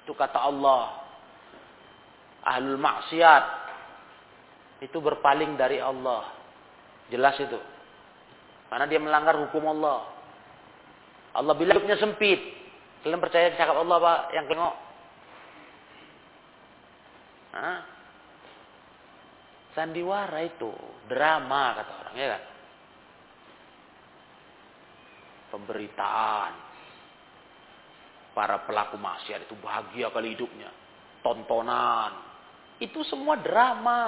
Itu 0.03 0.16
kata 0.16 0.40
Allah. 0.48 1.05
Ahlul 2.48 2.81
maksiat 2.81 3.44
itu 4.81 4.96
berpaling 4.96 5.61
dari 5.61 5.77
Allah. 5.77 6.33
Jelas 7.12 7.37
itu. 7.37 7.61
Karena 8.72 8.88
dia 8.88 8.96
melanggar 8.96 9.37
hukum 9.37 9.68
Allah. 9.77 10.09
Allah 11.37 11.53
bilang 11.53 11.77
hidupnya 11.77 12.01
sempit. 12.01 12.40
Kalian 13.05 13.20
percaya 13.20 13.53
cakap 13.53 13.77
Allah 13.77 13.96
Pak 14.01 14.20
yang 14.33 14.46
tengok? 14.48 14.74
Hah? 17.53 17.79
Sandiwara 19.77 20.40
itu, 20.42 20.72
drama 21.07 21.77
kata 21.77 21.92
orang 21.92 22.16
ya 22.16 22.29
kan. 22.35 22.42
Pemberitaan. 25.49 26.53
Para 28.37 28.63
pelaku 28.63 28.95
maksiat 29.01 29.49
itu 29.49 29.55
bahagia 29.59 30.13
kali 30.15 30.39
hidupnya. 30.39 30.71
Tontonan. 31.25 32.13
Itu 32.79 33.03
semua 33.03 33.35
drama. 33.43 34.03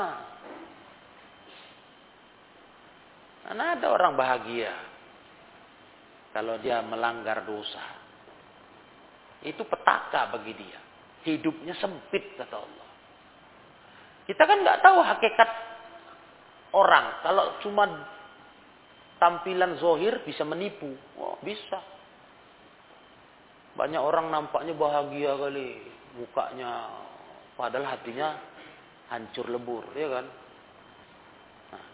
Mana 3.51 3.75
ada 3.75 3.91
orang 3.91 4.15
bahagia 4.15 4.71
kalau 6.31 6.63
dia 6.63 6.79
melanggar 6.87 7.43
dosa. 7.43 7.83
Itu 9.43 9.67
petaka 9.67 10.31
bagi 10.31 10.55
dia. 10.55 10.79
Hidupnya 11.27 11.75
sempit 11.75 12.39
kata 12.39 12.57
Allah. 12.57 12.89
Kita 14.31 14.43
kan 14.47 14.63
nggak 14.63 14.81
tahu 14.85 14.99
hakikat 15.03 15.51
orang. 16.79 17.07
Kalau 17.27 17.45
cuma 17.67 17.85
tampilan 19.21 19.77
zohir 19.79 20.25
bisa 20.25 20.43
menipu. 20.43 20.97
Oh, 21.21 21.37
bisa. 21.45 21.79
Banyak 23.77 24.01
orang 24.01 24.33
nampaknya 24.33 24.75
bahagia 24.75 25.37
kali. 25.37 25.79
Mukanya. 26.19 26.91
Padahal 27.55 27.87
hatinya 27.95 28.35
hancur 29.13 29.47
lebur. 29.53 29.85
Ya 29.95 30.09
kan? 30.09 30.27
Nah, 31.71 31.85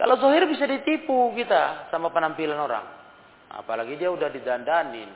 kalau 0.00 0.16
zohir 0.22 0.46
bisa 0.46 0.64
ditipu 0.64 1.34
kita 1.34 1.90
sama 1.90 2.14
penampilan 2.14 2.56
orang. 2.56 2.86
Apalagi 3.50 3.98
dia 3.98 4.08
udah 4.08 4.30
didandanin. 4.30 5.10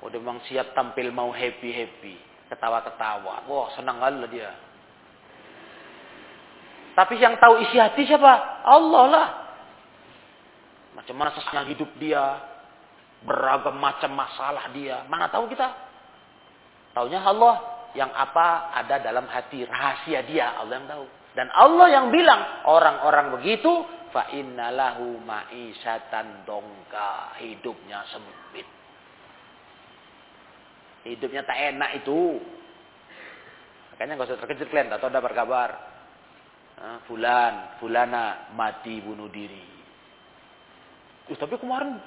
Udah 0.00 0.16
memang 0.16 0.40
siap 0.48 0.72
tampil 0.72 1.12
mau 1.12 1.28
happy-happy. 1.28 2.48
Ketawa-ketawa. 2.48 3.46
Wah 3.46 3.68
senang 3.76 4.00
kali 4.00 4.26
dia. 4.32 4.50
Tapi 6.90 7.16
yang 7.16 7.38
tahu 7.38 7.62
isi 7.64 7.78
hati 7.78 8.02
siapa? 8.04 8.64
Allah 8.66 9.04
lah. 9.06 9.39
Macam 10.96 11.14
mana 11.16 11.30
sesenang 11.34 11.66
hidup 11.70 11.90
dia. 11.96 12.40
Beragam 13.24 13.76
macam 13.76 14.10
masalah 14.16 14.72
dia. 14.72 15.04
Mana 15.06 15.28
tahu 15.28 15.48
kita? 15.50 15.68
Taunya 16.96 17.20
Allah. 17.22 17.86
Yang 17.92 18.12
apa 18.14 18.70
ada 18.74 19.02
dalam 19.02 19.26
hati 19.26 19.66
rahasia 19.66 20.22
dia. 20.24 20.56
Allah 20.58 20.78
yang 20.80 20.88
tahu. 20.88 21.04
Dan 21.34 21.46
Allah 21.54 21.86
yang 21.90 22.06
bilang 22.10 22.66
orang-orang 22.66 23.38
begitu 23.38 23.86
fa 24.10 24.30
innalahu 24.34 25.22
ma'isyatan 25.22 26.42
dongka 26.42 27.38
hidupnya 27.38 28.02
sempit 28.10 28.66
hidupnya 31.06 31.46
tak 31.46 31.54
enak 31.54 32.02
itu 32.02 32.42
makanya 33.94 34.18
gak 34.18 34.34
usah 34.34 34.40
terkejut 34.42 34.66
kalian 34.66 34.90
atau 34.90 35.06
ada 35.06 35.22
berkabar 35.22 35.90
fulan, 37.04 37.76
fulana 37.76 38.48
mati 38.56 39.04
bunuh 39.04 39.28
diri. 39.28 39.79
Uh, 41.30 41.38
tapi 41.38 41.54
kemarin 41.62 42.02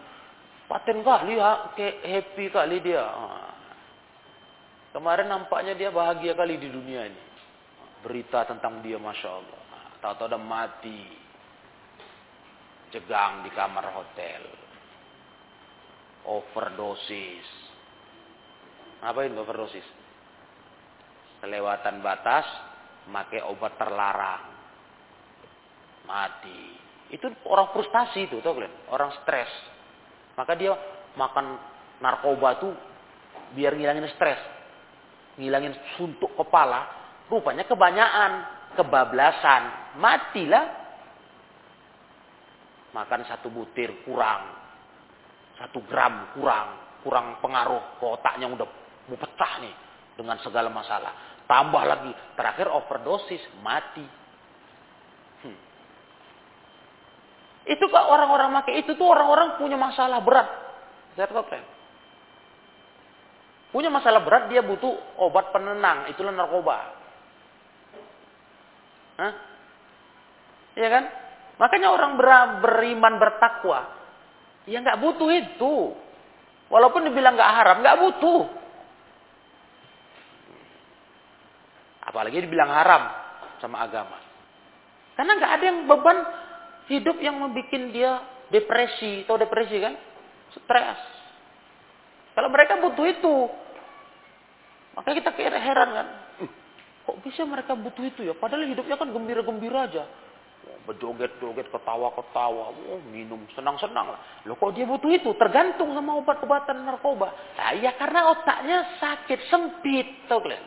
paten 0.67 0.99
kali 0.99 1.39
ya, 1.39 1.71
kayak 1.79 1.97
happy 2.03 2.45
kali 2.51 2.77
dia. 2.83 3.07
Kemarin 4.91 5.31
nampaknya 5.31 5.73
dia 5.73 5.89
bahagia 5.89 6.35
kali 6.35 6.59
di 6.59 6.69
dunia 6.69 7.07
ini. 7.07 7.23
Berita 8.03 8.43
tentang 8.43 8.83
dia, 8.83 8.99
masya 8.99 9.31
Allah. 9.31 9.61
Tahu-tahu 10.03 10.35
udah 10.35 10.43
mati, 10.43 11.01
jegang 12.91 13.47
di 13.47 13.51
kamar 13.55 13.89
hotel, 13.95 14.43
overdosis. 16.27 17.47
Ngapain 18.99 19.33
overdosis? 19.33 19.87
Kelewatan 21.39 22.03
batas, 22.03 22.45
pakai 23.07 23.41
obat 23.47 23.79
terlarang 23.79 24.43
mati. 26.05 26.82
Itu 27.13 27.29
orang 27.45 27.69
frustasi 27.69 28.25
itu, 28.25 28.41
tahu 28.41 28.57
kalian? 28.57 28.89
Orang 28.89 29.13
stres. 29.21 29.45
Maka 30.33 30.57
dia 30.57 30.73
makan 31.13 31.61
narkoba 32.01 32.57
tuh 32.57 32.73
biar 33.53 33.77
ngilangin 33.77 34.09
stres. 34.17 34.41
Ngilangin 35.37 35.77
suntuk 35.93 36.33
kepala. 36.33 36.89
Rupanya 37.29 37.69
kebanyakan, 37.69 38.31
kebablasan. 38.73 39.63
Matilah. 40.01 40.65
Makan 42.97 43.21
satu 43.29 43.53
butir 43.53 43.93
kurang. 44.09 44.49
Satu 45.61 45.85
gram 45.85 46.33
kurang. 46.33 46.97
Kurang 47.05 47.37
pengaruh 47.45 48.01
ke 48.01 48.05
otaknya 48.09 48.49
udah 48.49 48.65
mau 49.05 49.17
pecah 49.21 49.53
nih. 49.61 49.75
Dengan 50.17 50.41
segala 50.41 50.73
masalah. 50.73 51.45
Tambah 51.45 51.83
lagi. 51.85 52.09
Terakhir 52.33 52.73
overdosis. 52.73 53.41
Mati 53.61 54.22
Itu 57.63 57.87
kok 57.87 58.05
orang-orang 58.11 58.51
pakai 58.63 58.83
itu 58.83 58.91
tuh 58.99 59.07
orang-orang 59.07 59.55
punya 59.55 59.79
masalah 59.79 60.19
berat. 60.19 60.47
Saya 61.15 61.31
katakan. 61.31 61.63
Punya 63.73 63.89
masalah 63.89 64.21
berat 64.21 64.53
dia 64.53 64.61
butuh 64.61 65.17
obat 65.17 65.49
penenang, 65.49 66.05
itulah 66.13 66.29
narkoba. 66.29 66.93
Hah? 69.17 69.33
Iya 70.77 70.89
kan? 70.93 71.03
Makanya 71.57 71.89
orang 71.89 72.11
ber 72.17 72.29
beriman 72.61 73.17
bertakwa, 73.17 73.89
ya 74.69 74.77
nggak 74.81 75.01
butuh 75.01 75.29
itu. 75.33 75.73
Walaupun 76.69 77.05
dibilang 77.05 77.37
nggak 77.37 77.53
haram, 77.53 77.77
nggak 77.81 77.99
butuh. 78.01 78.41
Apalagi 82.09 82.45
dibilang 82.45 82.69
haram 82.69 83.09
sama 83.57 83.85
agama. 83.85 84.17
Karena 85.13 85.33
nggak 85.37 85.53
ada 85.53 85.65
yang 85.65 85.79
beban 85.85 86.17
Hidup 86.93 87.17
yang 87.25 87.41
membuat 87.41 87.73
dia 87.89 88.21
depresi, 88.53 89.25
atau 89.25 89.41
depresi 89.41 89.81
kan? 89.81 89.97
Stres. 90.53 91.01
Kalau 92.37 92.49
mereka 92.53 92.77
butuh 92.77 93.05
itu, 93.09 93.35
maka 94.93 95.09
kita 95.17 95.33
kira 95.33 95.57
heran 95.57 95.89
kan? 95.89 96.07
Kok 97.03 97.17
bisa 97.25 97.41
mereka 97.49 97.73
butuh 97.73 98.05
itu 98.05 98.21
ya? 98.29 98.37
Padahal 98.37 98.69
hidupnya 98.69 98.93
kan 98.93 99.09
gembira-gembira 99.09 99.89
aja. 99.89 100.05
Berjoget-joget, 100.87 101.67
ketawa-ketawa, 101.73 102.71
oh, 102.71 103.01
minum, 103.11 103.43
senang-senang 103.51 104.15
lah. 104.15 104.19
Loh 104.47 104.55
kok 104.55 104.71
dia 104.77 104.87
butuh 104.87 105.11
itu? 105.11 105.35
Tergantung 105.35 105.91
sama 105.91 106.15
obat-obatan 106.15 106.87
narkoba. 106.87 107.35
Nah, 107.59 107.75
ya 107.75 107.91
karena 107.99 108.31
otaknya 108.31 109.01
sakit, 109.01 109.39
sempit. 109.51 110.29
Tahu 110.31 110.39
kalian? 110.39 110.65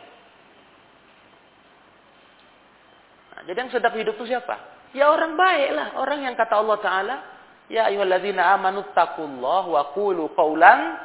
Nah, 3.33 3.41
jadi 3.49 3.57
yang 3.57 3.71
sedap 3.73 3.93
hidup 3.97 4.13
itu 4.21 4.29
siapa? 4.29 4.76
Ya 4.97 5.13
orang 5.13 5.37
baik 5.37 5.69
lah. 5.77 5.87
Orang 6.01 6.25
yang 6.25 6.33
kata 6.33 6.57
Allah 6.57 6.77
Ta'ala. 6.81 7.15
Ya 7.69 7.85
ayuhalladzina 7.85 8.57
amanu 8.57 8.81
taqullah 8.97 9.69
wa 9.69 9.93
qulu 9.93 10.33
qawlan 10.33 10.97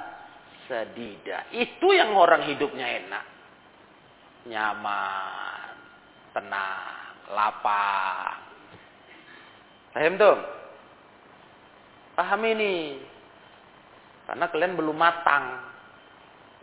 sadida. 0.65 1.53
Itu 1.53 1.93
yang 1.93 2.17
orang 2.17 2.49
hidupnya 2.49 2.89
enak. 2.89 3.25
Nyaman. 4.49 5.77
Tenang. 6.33 7.37
Lapang. 7.37 8.41
Paham 9.93 10.17
tuh? 10.17 10.41
Paham 12.17 12.41
ini. 12.49 12.97
Karena 14.25 14.49
kalian 14.49 14.73
belum 14.73 14.97
matang. 14.97 15.61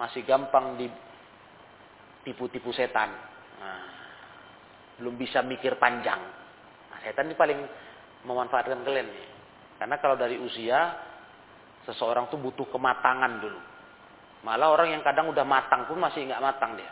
Masih 0.02 0.26
gampang 0.26 0.82
ditipu-tipu 0.82 2.74
setan. 2.74 3.14
Nah, 3.62 3.86
belum 4.98 5.14
bisa 5.14 5.46
mikir 5.46 5.78
panjang. 5.78 6.39
Setan 7.04 7.32
ini 7.32 7.36
paling 7.36 7.60
memanfaatkan 8.28 8.84
kalian 8.84 9.08
nih. 9.08 9.28
Karena 9.80 9.96
kalau 9.98 10.20
dari 10.20 10.36
usia 10.36 10.92
seseorang 11.88 12.28
tuh 12.28 12.38
butuh 12.38 12.68
kematangan 12.68 13.40
dulu. 13.40 13.62
Malah 14.44 14.72
orang 14.72 14.96
yang 14.96 15.04
kadang 15.04 15.32
udah 15.32 15.44
matang 15.44 15.88
pun 15.88 16.00
masih 16.00 16.28
nggak 16.28 16.44
matang 16.44 16.76
dia. 16.80 16.92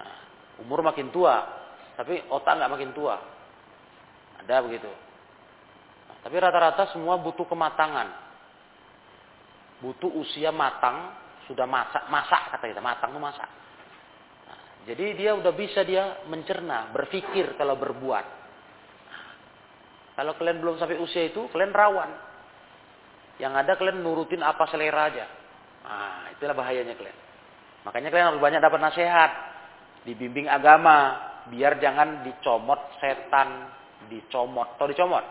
Nah, 0.00 0.16
umur 0.64 0.80
makin 0.80 1.12
tua, 1.12 1.44
tapi 1.96 2.24
otak 2.28 2.56
nggak 2.56 2.72
makin 2.72 2.90
tua. 2.92 3.16
Ada 4.44 4.64
begitu. 4.64 4.88
Nah, 6.08 6.16
tapi 6.24 6.36
rata-rata 6.40 6.88
semua 6.92 7.20
butuh 7.20 7.44
kematangan. 7.44 8.08
Butuh 9.84 10.08
usia 10.16 10.48
matang, 10.48 11.12
sudah 11.44 11.68
masak, 11.68 12.08
masak 12.08 12.42
kata 12.56 12.64
kita, 12.64 12.80
matang 12.80 13.12
tuh 13.12 13.22
masak. 13.22 13.48
Nah, 14.48 14.60
jadi 14.88 15.04
dia 15.16 15.30
udah 15.36 15.52
bisa 15.52 15.84
dia 15.84 16.24
mencerna, 16.28 16.92
berpikir 16.96 17.56
kalau 17.60 17.76
berbuat. 17.76 18.37
Kalau 20.18 20.34
kalian 20.34 20.58
belum 20.58 20.82
sampai 20.82 20.98
usia 20.98 21.30
itu, 21.30 21.46
kalian 21.54 21.70
rawan. 21.70 22.10
Yang 23.38 23.54
ada 23.54 23.72
kalian 23.78 24.02
nurutin 24.02 24.42
apa 24.42 24.66
selera 24.66 25.14
aja. 25.14 25.30
Nah, 25.86 26.34
itulah 26.34 26.58
bahayanya 26.58 26.98
kalian. 26.98 27.14
Makanya 27.86 28.10
kalian 28.10 28.28
harus 28.34 28.42
banyak 28.42 28.58
dapat 28.58 28.82
nasihat. 28.82 29.30
Dibimbing 30.02 30.50
agama. 30.50 31.22
Biar 31.54 31.78
jangan 31.78 32.26
dicomot 32.26 32.98
setan. 32.98 33.70
Dicomot. 34.10 34.74
Atau 34.74 34.90
dicomot? 34.90 35.22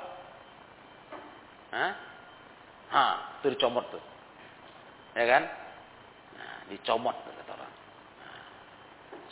Hah? 1.76 1.92
Hah, 2.88 3.44
itu 3.44 3.60
dicomot 3.60 3.84
tuh. 3.92 4.00
Ya 5.20 5.28
kan? 5.28 5.44
Nah, 6.40 6.56
dicomot 6.72 7.28
kata 7.28 7.52
orang. 7.60 7.74
Nah, 8.24 8.40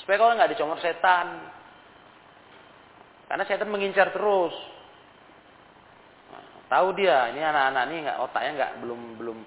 supaya 0.04 0.20
kau 0.20 0.36
nggak 0.36 0.52
dicomot 0.52 0.84
setan. 0.84 1.48
Karena 3.32 3.48
setan 3.48 3.72
mengincar 3.72 4.12
terus. 4.12 4.75
Tahu 6.76 6.92
dia, 6.92 7.32
ini 7.32 7.40
anak-anak 7.40 7.84
ini 7.88 8.04
nggak 8.04 8.20
otaknya 8.20 8.52
nggak 8.60 8.72
belum 8.84 9.02
belum 9.16 9.38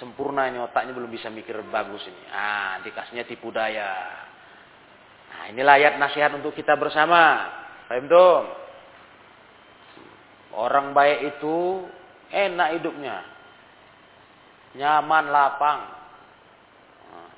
sempurna 0.00 0.48
ini 0.48 0.56
otaknya 0.56 0.96
belum 0.96 1.12
bisa 1.12 1.28
mikir 1.28 1.60
bagus 1.68 2.00
ini. 2.08 2.22
Ah, 2.32 2.80
dikasihnya 2.80 3.28
tipu 3.28 3.52
daya. 3.52 3.92
Nah, 5.28 5.52
ini 5.52 5.60
ayat 5.60 6.00
nasihat 6.00 6.32
untuk 6.32 6.56
kita 6.56 6.80
bersama. 6.80 7.44
Paham 7.92 8.08
dong? 8.08 8.44
Orang 10.56 10.96
baik 10.96 11.36
itu 11.36 11.84
enak 12.32 12.80
hidupnya. 12.80 13.20
Nyaman, 14.80 15.28
lapang. 15.28 15.80
Nah, 17.04 17.32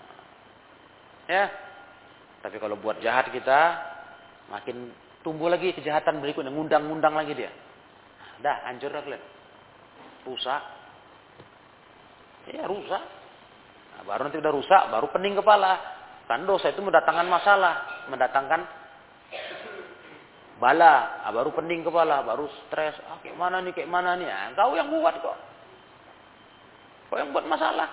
ya. 1.27 1.45
Tapi 2.39 2.55
kalau 2.63 2.79
buat 2.79 3.03
jahat 3.03 3.35
kita 3.35 3.61
makin 4.47 4.95
tumbuh 5.27 5.51
lagi 5.51 5.75
kejahatan 5.75 6.23
berikutnya, 6.23 6.55
ngundang-ngundang 6.55 7.19
lagi 7.19 7.35
dia. 7.35 7.51
Dah, 8.47 8.63
hancur 8.71 8.95
dah 8.95 9.03
kalian. 9.03 9.40
Rusak. 10.29 10.63
Ya, 12.51 12.65
rusak. 12.67 13.03
Nah, 13.97 14.03
baru 14.09 14.27
nanti 14.27 14.41
udah 14.41 14.53
rusak, 14.53 14.83
baru 14.89 15.07
pening 15.13 15.37
kepala. 15.37 15.77
Kan 16.25 16.47
dosa 16.47 16.71
itu 16.71 16.81
mendatangkan 16.81 17.27
masalah, 17.27 18.07
mendatangkan 18.07 18.63
bala, 20.57 21.25
nah, 21.25 21.33
baru 21.33 21.51
pening 21.53 21.85
kepala, 21.85 22.25
baru 22.25 22.49
stres. 22.65 22.97
Ah, 23.09 23.21
kayak 23.21 23.37
mana 23.37 23.61
nih, 23.61 23.73
kayak 23.77 23.91
mana 23.91 24.17
nih? 24.17 24.29
Nah, 24.29 24.57
kau 24.57 24.73
yang 24.73 24.89
buat 24.89 25.15
kok. 25.21 25.39
Kau 27.11 27.19
yang 27.19 27.35
buat 27.35 27.45
masalah. 27.45 27.89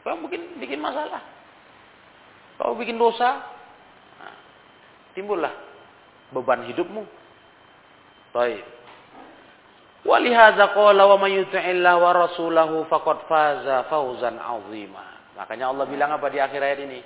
Kau 0.00 0.14
yang 0.14 0.22
bikin 0.24 0.42
bikin 0.60 0.80
masalah. 0.80 1.20
Kau 2.56 2.78
bikin 2.78 2.96
dosa, 2.96 3.42
nah, 4.20 4.36
timbullah 5.12 5.50
beban 6.30 6.64
hidupmu. 6.70 7.02
Baik. 8.32 8.73
Walihadza 10.04 10.76
qala 10.76 11.08
wa 11.08 11.16
may 11.16 11.40
yuti'illah 11.40 11.94
wa 11.96 12.10
rasulahu 12.12 12.84
faqad 12.92 13.24
faza 13.24 13.88
fawzan 13.88 14.36
'azima. 14.36 15.32
Makanya 15.34 15.72
Allah 15.72 15.86
bilang 15.88 16.12
apa 16.12 16.28
di 16.28 16.38
akhir 16.38 16.60
ayat 16.60 16.80
ini? 16.84 17.00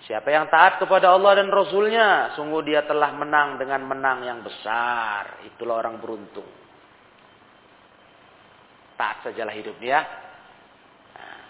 Siapa 0.00 0.28
yang 0.32 0.48
taat 0.48 0.80
kepada 0.80 1.12
Allah 1.12 1.44
dan 1.44 1.52
Rasulnya, 1.52 2.34
sungguh 2.34 2.64
dia 2.64 2.88
telah 2.88 3.12
menang 3.14 3.60
dengan 3.60 3.84
menang 3.84 4.24
yang 4.24 4.40
besar. 4.40 5.44
Itulah 5.46 5.78
orang 5.78 6.00
beruntung. 6.00 6.48
Taat 8.96 9.28
sajalah 9.28 9.54
hidup 9.54 9.76
dia. 9.76 10.00
Nah, 11.14 11.40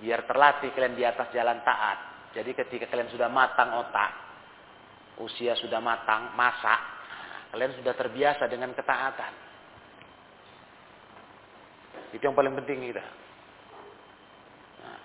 biar 0.00 0.24
terlatih 0.24 0.72
kalian 0.72 0.96
di 0.96 1.04
atas 1.04 1.28
jalan 1.30 1.60
taat. 1.60 1.98
Jadi 2.32 2.56
ketika 2.56 2.88
kalian 2.88 3.12
sudah 3.12 3.28
matang 3.28 3.72
otak, 3.76 4.12
usia 5.20 5.52
sudah 5.56 5.80
matang, 5.80 6.32
masak, 6.36 6.98
Kalian 7.48 7.72
sudah 7.80 7.94
terbiasa 7.96 8.44
dengan 8.44 8.76
ketaatan. 8.76 9.47
Itu 12.12 12.22
yang 12.24 12.36
paling 12.36 12.56
penting 12.56 12.88
kita. 12.88 13.04
Nah, 14.80 15.00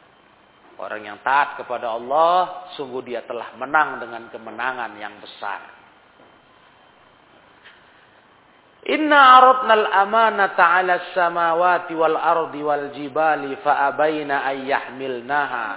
orang 0.80 1.02
yang 1.04 1.18
taat 1.22 1.60
kepada 1.60 1.92
Allah, 1.92 2.70
sungguh 2.80 3.04
dia 3.04 3.28
telah 3.28 3.56
menang 3.60 4.00
dengan 4.00 4.32
kemenangan 4.32 4.92
yang 4.96 5.16
besar. 5.20 5.74
Inna 8.84 9.40
aradna 9.40 9.74
al-amanata 9.80 10.60
'ala 10.60 11.00
as-samawati 11.00 11.96
wal 11.96 12.20
ardi 12.20 12.60
wal 12.60 12.92
jibali 12.92 13.56
fa 13.64 13.88
abaina 13.88 14.44
ay 14.44 14.68
yahmilnaha 14.68 15.68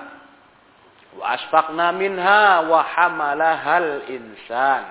wa 1.14 1.24
asfaqna 1.38 1.94
minha 1.94 2.66
wa 2.66 2.82
hamalaha 2.82 3.78
al-insan 3.78 4.84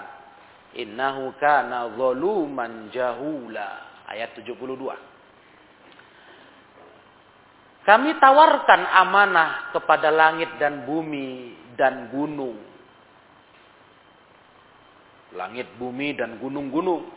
innahu 0.79 1.35
kana 1.43 1.91
zaluman 1.91 2.87
jahula 2.95 3.83
ayat 4.07 4.31
72 4.39 4.63
Kami 7.85 8.17
tawarkan 8.17 8.81
amanah 9.05 9.69
kepada 9.69 10.09
langit 10.09 10.49
dan 10.57 10.89
bumi 10.89 11.53
dan 11.77 12.09
gunung 12.09 12.57
langit 15.35 15.67
bumi 15.75 16.15
dan 16.15 16.39
gunung-gunung 16.39 17.11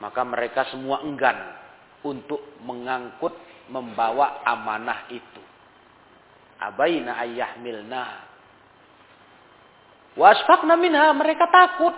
maka 0.00 0.22
mereka 0.24 0.68
semua 0.72 1.04
enggan 1.04 1.36
untuk 2.04 2.40
mengangkut 2.64 3.36
membawa 3.68 4.40
amanah 4.48 5.06
itu. 5.12 5.42
Abaina 6.56 7.20
ayyahmilna. 7.20 8.04
Wasfakna 10.16 10.74
minha 10.80 11.12
mereka 11.12 11.46
takut. 11.52 11.92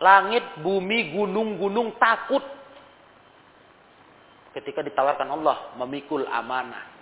Langit, 0.00 0.44
bumi, 0.60 1.12
gunung-gunung 1.16 1.96
takut. 1.96 2.42
Ketika 4.56 4.80
ditawarkan 4.80 5.28
Allah 5.36 5.76
memikul 5.76 6.24
amanah. 6.24 6.96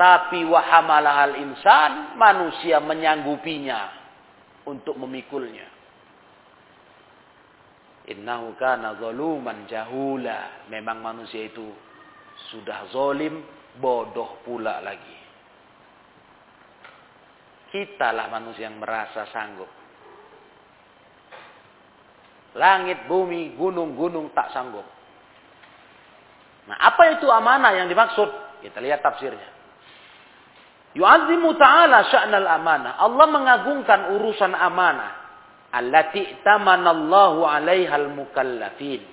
Tapi 0.00 0.40
wahamalahal 0.48 1.36
insan, 1.36 2.16
manusia 2.16 2.80
menyanggupinya 2.80 3.92
untuk 4.64 4.96
memikulnya. 4.96 5.68
Innahu 8.08 8.56
kana 8.56 8.96
zaluman 8.96 9.68
jahula. 9.68 10.64
Memang 10.72 11.04
manusia 11.04 11.44
itu 11.44 11.68
sudah 12.48 12.88
zolim, 12.88 13.44
bodoh 13.76 14.40
pula 14.40 14.80
lagi. 14.80 15.16
Kitalah 17.68 18.32
manusia 18.32 18.72
yang 18.72 18.80
merasa 18.80 19.28
sanggup. 19.28 19.68
Langit, 22.56 23.04
bumi, 23.04 23.52
gunung-gunung 23.60 24.32
tak 24.32 24.56
sanggup. 24.56 24.95
Nah, 26.66 26.76
apa 26.82 27.18
itu 27.18 27.26
amanah 27.30 27.72
yang 27.78 27.86
dimaksud? 27.86 28.28
Kita 28.62 28.78
lihat 28.82 29.02
tafsirnya. 29.02 29.54
Yu'azimu 30.96 31.54
ta'ala 31.54 32.10
sya'nal 32.10 32.48
amanah. 32.48 32.98
Allah 32.98 33.26
mengagungkan 33.28 34.16
urusan 34.16 34.50
amanah 34.56 35.26
allati 35.76 36.40
tamanallahu 36.40 37.44
alaihal 37.44 38.08
mukallafin 38.16 39.04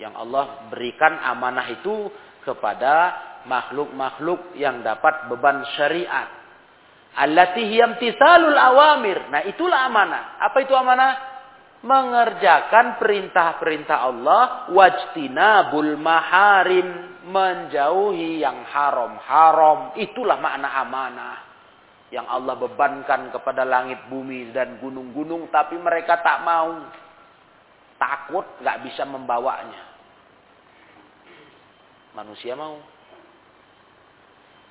yang 0.00 0.16
Allah 0.16 0.68
berikan 0.72 1.20
amanah 1.20 1.68
itu 1.72 2.08
kepada 2.44 2.94
makhluk-makhluk 3.48 4.56
yang 4.56 4.80
dapat 4.80 5.28
beban 5.28 5.64
syariat 5.76 6.28
allati 7.16 7.64
hiyamtisalul 7.64 8.56
awamir 8.56 9.28
nah 9.32 9.44
itulah 9.44 9.88
amanah 9.88 10.40
apa 10.40 10.58
itu 10.64 10.72
amanah 10.72 11.35
mengerjakan 11.84 12.96
perintah-perintah 12.96 13.98
Allah 14.08 14.44
wajtinabul 14.72 15.98
maharim 16.00 17.20
menjauhi 17.26 18.40
yang 18.40 18.64
haram-haram. 18.64 19.98
Itulah 19.98 20.38
makna 20.38 20.68
amanah 20.80 21.36
yang 22.14 22.24
Allah 22.30 22.54
bebankan 22.54 23.34
kepada 23.34 23.66
langit 23.66 23.98
bumi 24.06 24.54
dan 24.54 24.78
gunung-gunung 24.78 25.50
tapi 25.50 25.76
mereka 25.76 26.22
tak 26.22 26.46
mau. 26.46 26.86
Takut 27.96 28.44
nggak 28.60 28.80
bisa 28.84 29.08
membawanya. 29.08 29.82
Manusia 32.12 32.52
mau. 32.52 32.76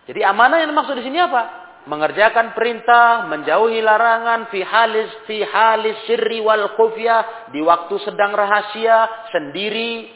Jadi 0.06 0.22
amanah 0.22 0.62
yang 0.62 0.70
dimaksud 0.70 0.94
di 1.02 1.06
sini 1.10 1.18
apa 1.18 1.64
mengerjakan 1.86 2.58
perintah 2.58 3.30
menjauhi 3.30 3.82
larangan 3.82 4.50
fi 4.50 4.60
halis 4.65 5.10
fi 5.30 5.45
halis 5.45 5.98
sirri 6.10 6.41
wal 6.41 6.74
khufya 6.74 7.50
di 7.54 7.62
waktu 7.62 7.95
sedang 8.02 8.34
rahasia 8.34 9.30
sendiri 9.30 10.10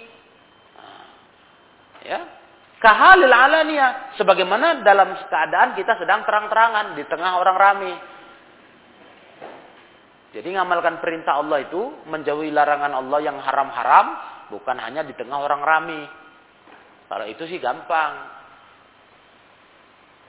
ya 2.03 2.39
Kahalil 2.79 3.27
alania. 3.27 4.15
Sebagaimana 4.15 4.81
dalam 4.87 5.11
keadaan 5.27 5.75
kita 5.75 5.99
sedang 5.99 6.23
terang-terangan 6.23 6.95
di 6.95 7.03
tengah 7.11 7.35
orang 7.35 7.57
ramai. 7.59 7.93
Jadi 10.31 10.47
ngamalkan 10.55 11.03
perintah 11.03 11.43
Allah 11.43 11.67
itu 11.67 12.07
menjauhi 12.07 12.53
larangan 12.55 12.95
Allah 12.95 13.19
yang 13.19 13.37
haram-haram 13.43 14.07
bukan 14.47 14.77
hanya 14.79 15.03
di 15.03 15.11
tengah 15.11 15.43
orang 15.43 15.59
ramai. 15.59 16.01
Kalau 17.11 17.25
itu 17.27 17.43
sih 17.49 17.59
gampang. 17.59 18.13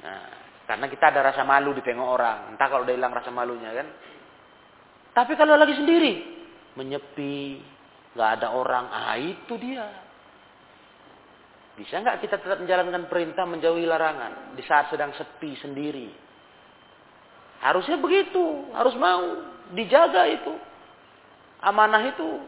Nah, 0.00 0.39
karena 0.70 0.86
kita 0.86 1.10
ada 1.10 1.34
rasa 1.34 1.42
malu 1.42 1.74
di 1.74 1.82
tengah 1.82 2.06
orang. 2.06 2.54
Entah 2.54 2.70
kalau 2.70 2.86
udah 2.86 2.94
hilang 2.94 3.10
rasa 3.10 3.34
malunya 3.34 3.74
kan. 3.74 3.90
Tapi 5.10 5.34
kalau 5.34 5.58
lagi 5.58 5.74
sendiri, 5.74 6.22
menyepi, 6.78 7.58
nggak 8.14 8.30
ada 8.38 8.54
orang, 8.54 8.86
ah 8.86 9.18
itu 9.18 9.50
dia. 9.58 9.90
Bisa 11.74 11.98
nggak 11.98 12.22
kita 12.22 12.38
tetap 12.38 12.62
menjalankan 12.62 13.10
perintah 13.10 13.42
menjauhi 13.50 13.82
larangan 13.82 14.54
di 14.54 14.62
saat 14.62 14.94
sedang 14.94 15.10
sepi 15.18 15.58
sendiri? 15.58 16.06
Harusnya 17.66 17.98
begitu, 17.98 18.70
harus 18.70 18.94
mau 18.94 19.42
dijaga 19.74 20.22
itu. 20.30 20.54
Amanah 21.66 22.14
itu. 22.14 22.46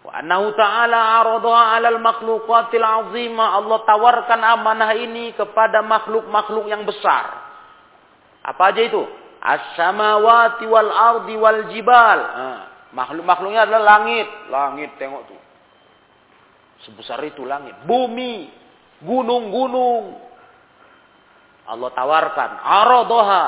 Wa 0.00 0.16
annahu 0.24 0.56
ta'ala 0.56 1.20
aradaha 1.20 1.76
'alal 1.76 2.00
makhluqatil 2.00 2.84
'azimah. 2.84 3.60
Allah 3.60 3.78
tawarkan 3.84 4.40
amanah 4.40 4.90
ini 4.96 5.36
kepada 5.36 5.84
makhluk-makhluk 5.84 6.66
yang 6.72 6.88
besar. 6.88 7.36
Apa 8.40 8.72
aja 8.72 8.80
itu? 8.80 9.04
As-samawati 9.40 10.64
wal 10.68 10.90
ardi 10.92 11.34
wal 11.36 11.60
jibal. 11.72 12.20
Makhluk-makhluknya 12.96 13.68
adalah 13.68 14.00
langit. 14.00 14.28
Langit 14.48 14.90
tengok 14.96 15.22
tuh. 15.28 15.40
Sebesar 16.88 17.20
itu 17.28 17.44
langit. 17.44 17.76
Bumi. 17.84 18.48
Gunung-gunung. 19.04 20.16
Allah 21.68 21.90
tawarkan. 21.92 22.50
Aradoha. 22.64 23.44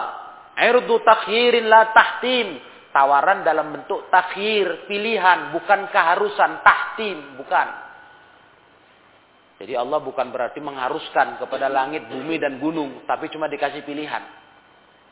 Irdu 0.52 1.00
takhirin 1.00 1.64
la 1.64 1.92
tahtim. 1.96 2.60
Tawaran 2.92 3.42
dalam 3.42 3.72
bentuk 3.72 4.06
takhir. 4.12 4.86
Pilihan. 4.86 5.56
Bukan 5.56 5.88
keharusan. 5.88 6.60
Tahtim. 6.62 7.40
Bukan. 7.40 7.68
Jadi 9.62 9.74
Allah 9.78 10.02
bukan 10.02 10.28
berarti 10.34 10.58
mengharuskan 10.58 11.38
kepada 11.38 11.70
langit, 11.70 12.06
bumi, 12.10 12.38
dan 12.38 12.58
gunung. 12.58 13.06
Tapi 13.06 13.30
cuma 13.30 13.46
dikasih 13.46 13.86
pilihan. 13.86 14.22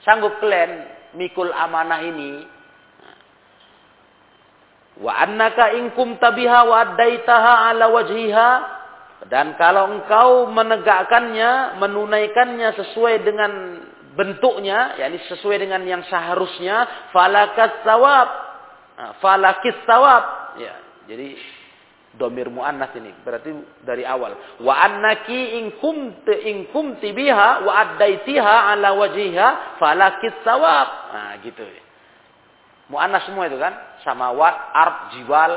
Sanggup 0.03 0.41
kalian 0.43 0.87
mikul 1.15 1.53
amanah 1.53 2.01
ini 2.03 2.61
Wa 5.01 5.25
annaka 5.25 5.73
inkum 5.81 6.21
tabiha 6.21 6.61
wa 6.69 6.77
addaitaha 6.85 7.73
ala 7.73 7.89
wajhiha 7.89 8.51
dan 9.33 9.57
kalau 9.61 10.01
engkau 10.01 10.49
menegakkannya, 10.49 11.77
menunaikannya 11.77 12.73
sesuai 12.73 13.21
dengan 13.21 13.53
bentuknya, 14.15 14.99
yakni 14.99 15.19
sesuai 15.31 15.57
dengan 15.63 15.83
yang 15.87 16.03
seharusnya, 16.07 17.09
falakas 17.15 17.83
sawab. 17.87 18.29
Nah, 19.01 19.13
falakis 19.23 19.79
sawab. 19.87 20.55
Ya, 20.61 20.75
jadi 21.09 21.39
domir 22.11 22.51
muannas 22.51 22.91
ini 22.99 23.15
berarti 23.23 23.55
dari 23.87 24.03
awal. 24.03 24.59
Wa 24.61 24.75
annaki 24.83 25.63
inkum 25.63 26.27
inkum 26.27 26.99
tibiha 26.99 27.63
wa 27.63 27.73
addaitiha 27.87 28.75
ala 28.75 28.99
wajhiha 28.99 29.79
falakis 29.79 30.37
sawab. 30.43 30.89
Nah, 31.15 31.33
gitu. 31.41 31.63
Mu'annas 32.91 33.23
semua 33.23 33.47
itu 33.47 33.55
kan. 33.55 34.03
Samawat, 34.03 34.55
ard, 34.75 34.97
jiwal. 35.15 35.53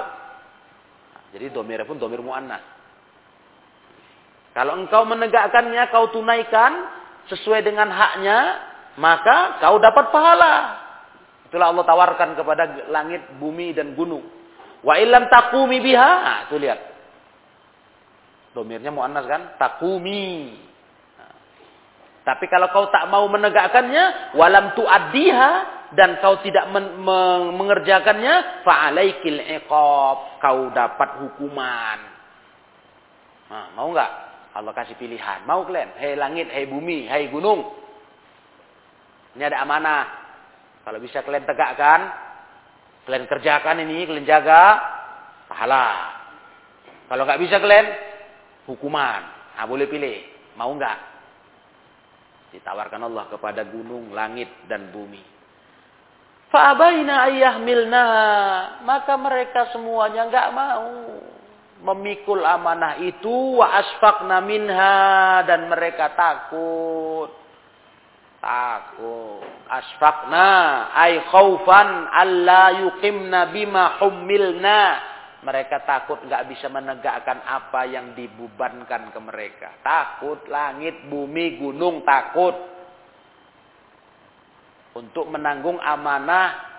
Jadi 1.33 1.49
domirnya 1.49 1.89
pun 1.89 1.97
domir 1.97 2.21
mu'annas. 2.21 2.61
Kalau 4.53 4.77
engkau 4.77 5.01
menegakkannya, 5.09 5.89
kau 5.89 6.13
tunaikan 6.13 7.01
sesuai 7.31 7.63
dengan 7.63 7.87
haknya, 7.91 8.39
maka 8.99 9.61
kau 9.63 9.79
dapat 9.79 10.11
pahala. 10.11 10.53
Itulah 11.47 11.69
Allah 11.69 11.85
tawarkan 11.85 12.29
kepada 12.33 12.63
langit, 12.89 13.21
bumi, 13.37 13.77
dan 13.77 13.93
gunung. 13.93 14.25
Wa 14.83 14.99
ilam 14.99 15.29
takumi 15.29 15.79
biha. 15.79 16.09
Nah, 16.25 16.39
itu 16.49 16.57
lihat. 16.59 16.79
Domirnya 18.53 18.93
mu'annas 18.93 19.25
kan? 19.25 19.41
Takumi. 19.57 20.53
Nah. 21.17 21.33
Tapi 22.25 22.45
kalau 22.49 22.69
kau 22.69 22.89
tak 22.89 23.07
mau 23.09 23.25
menegakkannya, 23.29 24.35
walam 24.37 24.75
tu'addiha, 24.77 25.51
dan 25.93 26.17
kau 26.21 26.41
tidak 26.41 26.69
men 26.73 27.01
men 27.05 27.53
mengerjakannya, 27.53 28.65
fa'alaikil 28.65 29.41
iqab, 29.61 30.41
kau 30.41 30.73
dapat 30.73 31.09
hukuman. 31.21 31.99
Nah, 33.53 33.65
mau 33.77 33.93
nggak? 33.93 34.32
Allah 34.53 34.73
kasih 34.77 34.93
pilihan. 35.01 35.49
Mau 35.49 35.65
kalian? 35.65 35.97
Hei 35.97 36.13
langit, 36.13 36.45
hei 36.53 36.69
bumi, 36.69 37.09
hei 37.09 37.25
gunung. 37.33 37.73
Ini 39.33 39.49
ada 39.49 39.65
amanah. 39.65 40.05
Kalau 40.85 41.01
bisa 41.01 41.25
kalian 41.25 41.41
tegakkan, 41.49 42.05
kalian 43.09 43.25
kerjakan 43.25 43.81
ini, 43.81 44.05
kalian 44.05 44.29
jaga, 44.29 44.77
pahala. 45.49 46.13
Kalau 47.09 47.25
nggak 47.25 47.41
bisa 47.41 47.57
kalian, 47.57 47.87
hukuman. 48.69 49.21
Nah, 49.57 49.65
boleh 49.65 49.89
pilih. 49.89 50.21
Mau 50.53 50.69
nggak? 50.77 50.97
Ditawarkan 52.53 53.09
Allah 53.09 53.25
kepada 53.33 53.65
gunung, 53.65 54.13
langit, 54.13 54.53
dan 54.69 54.93
bumi. 54.93 55.25
Fa'abaina 56.53 57.25
ayyahmilna. 57.25 58.05
Maka 58.85 59.17
mereka 59.17 59.73
semuanya 59.73 60.29
nggak 60.29 60.49
mau 60.53 60.85
memikul 61.83 62.39
amanah 62.47 63.03
itu 63.03 63.59
wa 63.59 63.83
minha 64.39 65.43
dan 65.43 65.67
mereka 65.67 66.15
takut. 66.15 67.29
Takut. 68.39 69.43
Asfaqna 69.67 70.51
ay 70.95 71.27
khaufan 71.27 72.07
alla 72.07 72.87
yuqimna 72.87 73.51
bima 73.51 73.99
hummilna. 73.99 75.11
Mereka 75.43 75.83
takut 75.83 76.23
nggak 76.23 76.47
bisa 76.47 76.71
menegakkan 76.71 77.43
apa 77.43 77.83
yang 77.83 78.15
dibebankan 78.15 79.11
ke 79.11 79.19
mereka. 79.19 79.69
Takut 79.83 80.39
langit, 80.47 81.03
bumi, 81.11 81.59
gunung 81.59 82.07
takut 82.07 82.55
untuk 84.95 85.27
menanggung 85.27 85.83
amanah 85.83 86.71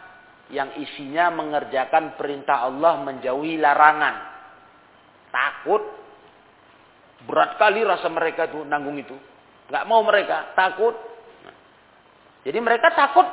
yang 0.49 0.73
isinya 0.81 1.29
mengerjakan 1.29 2.17
perintah 2.17 2.65
Allah 2.65 3.05
menjauhi 3.05 3.61
larangan. 3.61 4.34
Takut. 5.35 5.83
Berat 7.27 7.59
kali 7.59 7.83
rasa 7.83 8.07
mereka 8.07 8.47
itu 8.47 8.63
nanggung 8.63 8.95
itu. 8.95 9.19
Nggak 9.67 9.85
mau 9.91 10.07
mereka, 10.07 10.55
takut. 10.55 10.95
Jadi 12.47 12.59
mereka 12.63 12.95
takut 12.95 13.27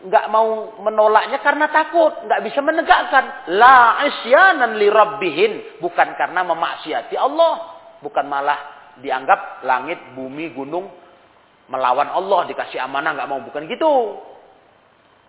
nggak 0.00 0.26
mau 0.32 0.80
menolaknya 0.80 1.42
karena 1.42 1.66
takut, 1.72 2.12
nggak 2.24 2.40
bisa 2.46 2.60
menegakkan. 2.62 3.50
La 3.50 4.06
isyanan 4.06 4.78
li 4.78 4.86
rabbihin, 4.86 5.82
bukan 5.82 6.14
karena 6.14 6.44
memaksiati 6.44 7.16
Allah, 7.18 7.82
bukan 8.04 8.28
malah 8.28 8.92
dianggap 9.00 9.64
langit, 9.64 9.98
bumi, 10.12 10.52
gunung 10.52 11.00
melawan 11.70 12.10
Allah 12.10 12.50
dikasih 12.50 12.82
amanah 12.82 13.14
nggak 13.14 13.30
mau 13.30 13.40
bukan 13.46 13.70
gitu 13.70 14.18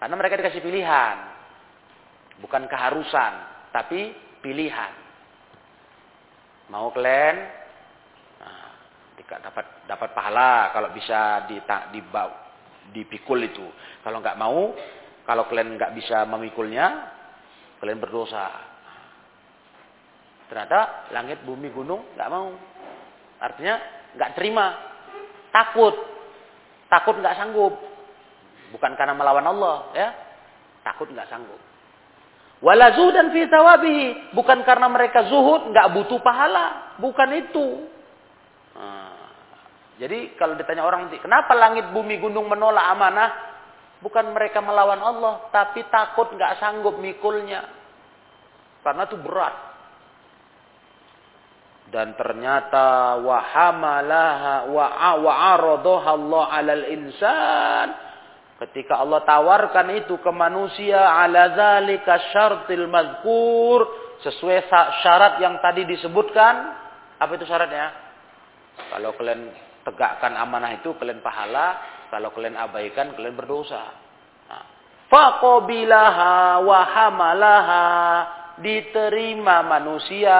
karena 0.01 0.15
mereka 0.17 0.41
dikasih 0.41 0.65
pilihan 0.65 1.15
bukan 2.41 2.65
keharusan 2.65 3.33
tapi 3.69 4.09
pilihan 4.41 4.89
mau 6.71 6.87
kalian 6.95 7.35
nah, 8.39 8.71
dapat 9.43 9.65
dapat 9.85 10.09
pahala 10.15 10.71
kalau 10.71 10.89
bisa 10.95 11.45
di, 11.51 11.59
dibau 11.91 12.31
dipikul 12.95 13.39
itu 13.43 13.67
kalau 14.01 14.23
nggak 14.23 14.39
mau 14.39 14.71
kalau 15.27 15.45
kalian 15.51 15.75
nggak 15.75 15.93
bisa 15.93 16.23
memikulnya 16.23 17.11
kalian 17.83 17.99
berdosa 17.99 18.47
ternyata 20.47 21.11
langit 21.11 21.43
bumi 21.43 21.67
gunung 21.75 22.15
nggak 22.15 22.31
mau 22.31 22.55
artinya 23.43 23.75
nggak 24.15 24.33
terima 24.39 24.65
takut 25.51 26.11
Takut 26.91 27.15
nggak 27.15 27.39
sanggup. 27.39 27.71
Bukan 28.75 28.91
karena 28.99 29.15
melawan 29.15 29.47
Allah, 29.47 29.75
ya. 29.95 30.11
Takut 30.83 31.07
nggak 31.07 31.31
sanggup. 31.31 31.70
Wala 32.61 32.93
dan 32.93 33.33
fi 33.33 33.49
tawabihi. 33.49 34.33
Bukan 34.37 34.61
karena 34.61 34.85
mereka 34.85 35.25
zuhud, 35.25 35.73
nggak 35.73 35.97
butuh 35.97 36.21
pahala. 36.21 36.95
Bukan 37.01 37.29
itu. 37.33 37.67
Nah, 38.77 39.17
jadi 39.97 40.37
kalau 40.37 40.53
ditanya 40.53 40.85
orang, 40.85 41.09
kenapa 41.17 41.57
langit, 41.57 41.89
bumi, 41.89 42.21
gunung 42.21 42.45
menolak 42.45 42.85
amanah? 42.93 43.29
Bukan 44.01 44.33
mereka 44.33 44.61
melawan 44.61 45.01
Allah, 45.01 45.49
tapi 45.49 45.85
takut 45.89 46.29
nggak 46.33 46.61
sanggup 46.61 47.01
mikulnya. 47.01 47.65
Karena 48.81 49.05
itu 49.05 49.17
berat 49.17 49.71
dan 51.91 52.15
ternyata 52.15 53.19
wahamalaha 53.19 54.71
wa 54.71 54.87
wa'aradoha 55.19 56.09
Allah 56.15 56.43
alal 56.55 56.85
insan 56.87 57.87
ketika 58.67 59.01
Allah 59.01 59.25
tawarkan 59.25 59.89
itu 59.97 60.21
ke 60.21 60.29
manusia 60.29 61.01
ala 61.01 61.57
zalika 61.57 62.29
syartil 62.29 62.85
mazkur 62.85 63.89
sesuai 64.21 64.69
syarat 65.01 65.41
yang 65.41 65.57
tadi 65.65 65.81
disebutkan 65.89 66.53
apa 67.17 67.31
itu 67.33 67.45
syaratnya 67.49 67.89
kalau 68.93 69.17
kalian 69.17 69.49
tegakkan 69.81 70.37
amanah 70.37 70.77
itu 70.77 70.93
kalian 71.01 71.25
pahala 71.25 71.81
kalau 72.13 72.29
kalian 72.37 72.53
abaikan 72.53 73.17
kalian 73.17 73.33
berdosa 73.33 73.81
nah. 74.45 74.65
faqabilaha 75.09 76.61
wa 76.61 76.79
hamalaha 76.85 77.85
diterima 78.61 79.65
manusia 79.65 80.37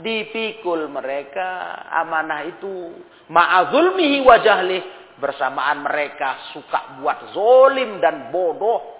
dipikul 0.00 0.88
mereka 0.88 1.84
amanah 1.92 2.48
itu 2.48 3.04
ma'azulmihi 3.28 4.24
wajahlih 4.24 4.97
bersamaan 5.18 5.82
mereka 5.82 6.54
suka 6.54 6.98
buat 7.02 7.34
zolim 7.34 7.98
dan 7.98 8.30
bodoh 8.30 8.98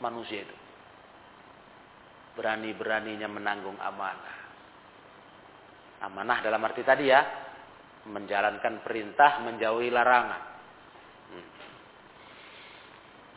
manusia 0.00 0.42
itu 0.42 0.56
berani-beraninya 2.34 3.28
menanggung 3.30 3.78
amanah 3.78 4.36
amanah 6.04 6.38
dalam 6.42 6.60
arti 6.64 6.82
tadi 6.82 7.08
ya 7.08 7.22
menjalankan 8.04 8.84
perintah 8.84 9.40
menjauhi 9.44 9.88
larangan 9.88 10.54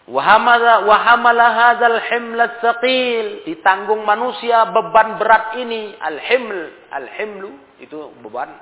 Wahamala 0.08 1.48
hadzal 1.52 2.00
himlat 2.00 2.64
saqil. 2.64 3.44
Ditanggung 3.44 4.08
manusia 4.08 4.64
beban 4.72 5.20
berat 5.20 5.60
ini. 5.60 6.00
Al-himl. 6.00 6.88
Al-himlu. 6.96 7.52
Itu 7.84 8.16
beban. 8.24 8.56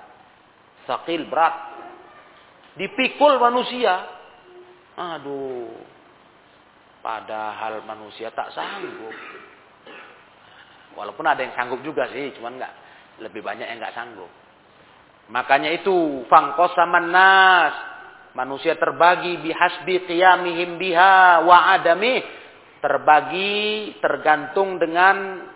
Saqil 0.89 1.29
berat. 1.29 1.53
Dipikul 2.75 3.39
manusia. 3.39 4.03
Aduh. 4.95 5.71
Padahal 6.99 7.83
manusia 7.87 8.31
tak 8.35 8.51
sanggup. 8.51 9.15
Walaupun 10.95 11.25
ada 11.27 11.43
yang 11.43 11.55
sanggup 11.55 11.79
juga 11.83 12.11
sih. 12.11 12.35
Cuman 12.35 12.59
enggak. 12.59 12.73
Lebih 13.23 13.39
banyak 13.39 13.67
yang 13.67 13.79
enggak 13.79 13.95
sanggup. 13.95 14.31
Makanya 15.31 15.71
itu. 15.71 16.27
Fangkosaman 16.27 17.07
nas 17.11 17.75
Manusia 18.35 18.75
terbagi 18.75 19.39
bihasbi 19.39 20.03
qiyamihim 20.11 20.75
biha 20.75 21.39
wa 21.47 21.71
adami. 21.71 22.19
Terbagi 22.83 23.95
tergantung 24.03 24.75
dengan 24.75 25.47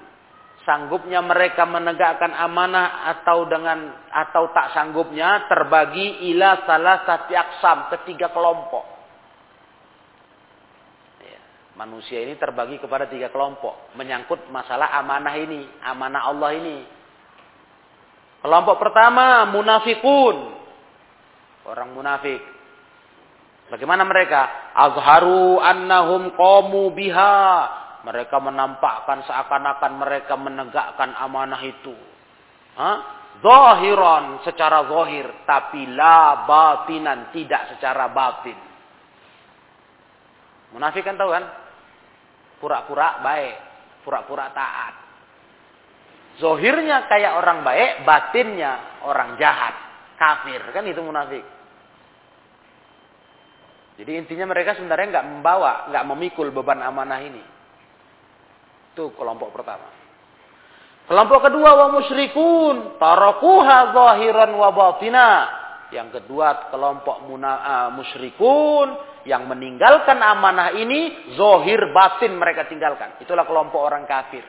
sanggupnya 0.70 1.26
mereka 1.26 1.66
menegakkan 1.66 2.30
amanah 2.30 3.10
atau 3.18 3.50
dengan 3.50 3.90
atau 4.14 4.54
tak 4.54 4.78
sanggupnya 4.78 5.50
terbagi 5.50 6.30
ila 6.30 6.62
salah 6.70 7.02
satu 7.10 7.34
aksam 7.34 7.90
ketiga 7.98 8.30
kelompok. 8.30 8.86
Ya, 11.26 11.42
manusia 11.74 12.22
ini 12.22 12.38
terbagi 12.38 12.78
kepada 12.78 13.10
tiga 13.10 13.34
kelompok 13.34 13.98
menyangkut 13.98 14.46
masalah 14.54 14.94
amanah 15.02 15.34
ini, 15.42 15.66
amanah 15.82 16.30
Allah 16.30 16.54
ini. 16.54 16.78
Kelompok 18.46 18.78
pertama 18.78 19.50
munafikun, 19.50 20.54
orang 21.66 21.98
munafik. 21.98 22.46
Bagaimana 23.74 24.06
mereka? 24.06 24.74
Azharu 24.78 25.58
annahum 25.58 26.30
qamu 26.38 26.94
biha. 26.94 27.89
Mereka 28.08 28.40
menampakkan 28.40 29.28
seakan-akan 29.28 29.94
mereka 30.00 30.40
menegakkan 30.40 31.12
amanah 31.20 31.60
itu. 31.64 31.92
Hah? 32.80 32.98
Zahiran 33.40 34.44
secara 34.44 34.84
zahir, 34.88 35.48
tapi 35.48 35.88
la 35.96 36.44
batinan, 36.44 37.32
tidak 37.32 37.76
secara 37.76 38.12
batin. 38.12 38.56
Munafik 40.76 41.08
kan 41.08 41.16
tahu 41.16 41.32
kan? 41.32 41.46
Pura-pura 42.60 43.24
baik, 43.24 43.56
pura-pura 44.04 44.52
taat. 44.52 44.94
Zohirnya 46.40 47.08
kayak 47.08 47.36
orang 47.36 47.64
baik, 47.64 48.08
batinnya 48.08 49.04
orang 49.04 49.36
jahat, 49.36 49.76
kafir. 50.16 50.60
Kan 50.72 50.88
itu 50.88 51.00
munafik. 51.04 51.44
Jadi 54.00 54.12
intinya 54.16 54.48
mereka 54.48 54.80
sebenarnya 54.80 55.20
nggak 55.20 55.28
membawa, 55.28 55.92
nggak 55.92 56.08
memikul 56.08 56.48
beban 56.56 56.80
amanah 56.80 57.20
ini. 57.20 57.44
Itu 58.94 59.14
kelompok 59.16 59.54
pertama. 59.54 60.00
Kelompok 61.10 61.50
kedua 61.50 61.74
wa 61.74 61.88
musyrikun 61.98 63.02
tarakuha 63.02 63.78
zahiran 63.98 64.54
wa 64.54 64.70
batina. 64.70 65.30
Yang 65.90 66.22
kedua 66.22 66.70
kelompok 66.70 67.26
muna, 67.26 67.52
uh, 67.66 67.90
musyrikun 67.98 68.94
yang 69.26 69.50
meninggalkan 69.50 70.22
amanah 70.22 70.78
ini 70.78 71.34
zohir 71.34 71.90
batin 71.90 72.38
mereka 72.38 72.70
tinggalkan. 72.70 73.18
Itulah 73.18 73.42
kelompok 73.50 73.82
orang 73.82 74.06
kafir. 74.06 74.46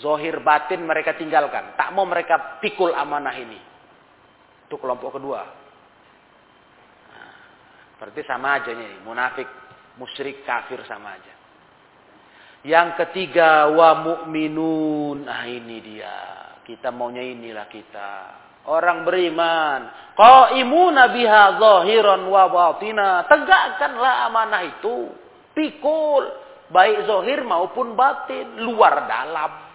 Zohir 0.00 0.40
batin 0.40 0.80
mereka 0.88 1.12
tinggalkan. 1.12 1.76
Tak 1.76 1.92
mau 1.92 2.08
mereka 2.08 2.64
pikul 2.64 2.96
amanah 2.96 3.36
ini. 3.36 3.60
Itu 4.64 4.80
kelompok 4.80 5.20
kedua. 5.20 5.40
Nah, 7.12 7.32
berarti 8.00 8.24
sama 8.24 8.56
aja 8.56 8.72
nih. 8.72 9.04
Munafik, 9.04 9.44
musyrik, 10.00 10.40
kafir 10.48 10.80
sama 10.88 11.12
aja. 11.12 11.34
Yang 12.64 12.88
ketiga 13.04 13.68
wa 13.68 14.00
mu'minun. 14.00 15.28
Nah 15.28 15.44
ini 15.44 15.76
dia. 15.84 16.16
Kita 16.64 16.88
maunya 16.88 17.20
inilah 17.20 17.68
kita. 17.68 18.12
Orang 18.68 19.04
beriman. 19.04 20.12
Qaimuna 20.16 21.12
biha 21.12 21.44
zahiran 21.60 22.24
wa 22.28 22.44
batina. 22.48 23.28
Tegakkanlah 23.28 24.28
amanah 24.28 24.62
itu. 24.64 25.12
Pikul. 25.52 26.24
Baik 26.72 27.08
zahir 27.08 27.44
maupun 27.44 27.96
batin. 27.96 28.60
Luar 28.60 29.08
dalam. 29.08 29.70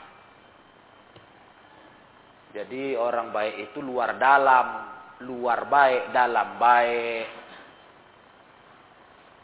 Jadi 2.56 2.96
orang 2.96 3.36
baik 3.36 3.68
itu 3.68 3.84
luar 3.84 4.16
dalam, 4.16 4.88
luar 5.28 5.68
baik, 5.68 6.16
dalam 6.16 6.56
baik. 6.56 7.45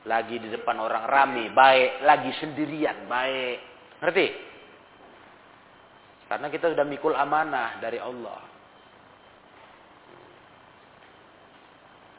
Lagi 0.10 0.41
di 0.41 0.49
depan 0.49 0.82
orang 0.82 1.06
rame 1.06 1.54
baik, 1.54 2.02
lagi 2.02 2.32
sendirian 2.41 3.06
baik. 3.06 3.58
Ngerti? 4.02 4.28
Karena 6.26 6.47
kita 6.49 6.74
sudah 6.74 6.88
mikul 6.88 7.14
amanah 7.14 7.78
dari 7.78 8.02
Allah. 8.02 8.39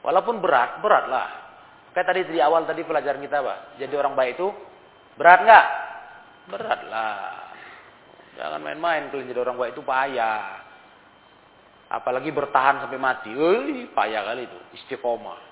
Walaupun 0.02 0.42
berat, 0.42 0.78
berat 0.82 1.06
lah. 1.10 1.28
Kayak 1.94 2.06
tadi 2.08 2.20
di 2.30 2.40
awal 2.42 2.66
tadi 2.66 2.82
pelajaran 2.82 3.22
kita 3.22 3.40
apa? 3.40 3.54
Jadi 3.78 3.94
orang 3.94 4.14
baik 4.14 4.36
itu 4.36 4.48
berat 5.14 5.40
nggak? 5.42 5.66
Berat 6.54 6.80
lah. 6.90 7.52
Jangan 8.36 8.60
main-main 8.64 9.12
kalau 9.12 9.22
jadi 9.28 9.40
orang 9.42 9.56
baik 9.60 9.72
itu 9.76 9.84
payah. 9.84 10.42
Apalagi 11.92 12.32
bertahan 12.32 12.80
sampai 12.80 12.96
mati. 12.96 13.30
Ui, 13.36 13.86
payah 13.92 14.24
kali 14.24 14.48
itu. 14.48 14.58
Istiqomah. 14.80 15.51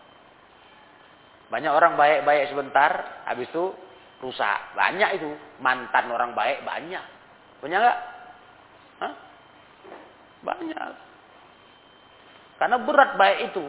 Banyak 1.51 1.73
orang 1.75 1.99
baik-baik 1.99 2.55
sebentar. 2.55 3.23
Habis 3.27 3.51
itu 3.51 3.75
rusak. 4.23 4.79
Banyak 4.79 5.11
itu. 5.19 5.31
Mantan 5.59 6.09
orang 6.15 6.33
baik 6.33 6.63
banyak. 6.63 7.05
Punya 7.61 7.83
nggak? 7.83 7.99
Banyak. 10.41 10.81
Karena 12.57 12.77
berat 12.81 13.11
baik 13.17 13.39
itu. 13.53 13.65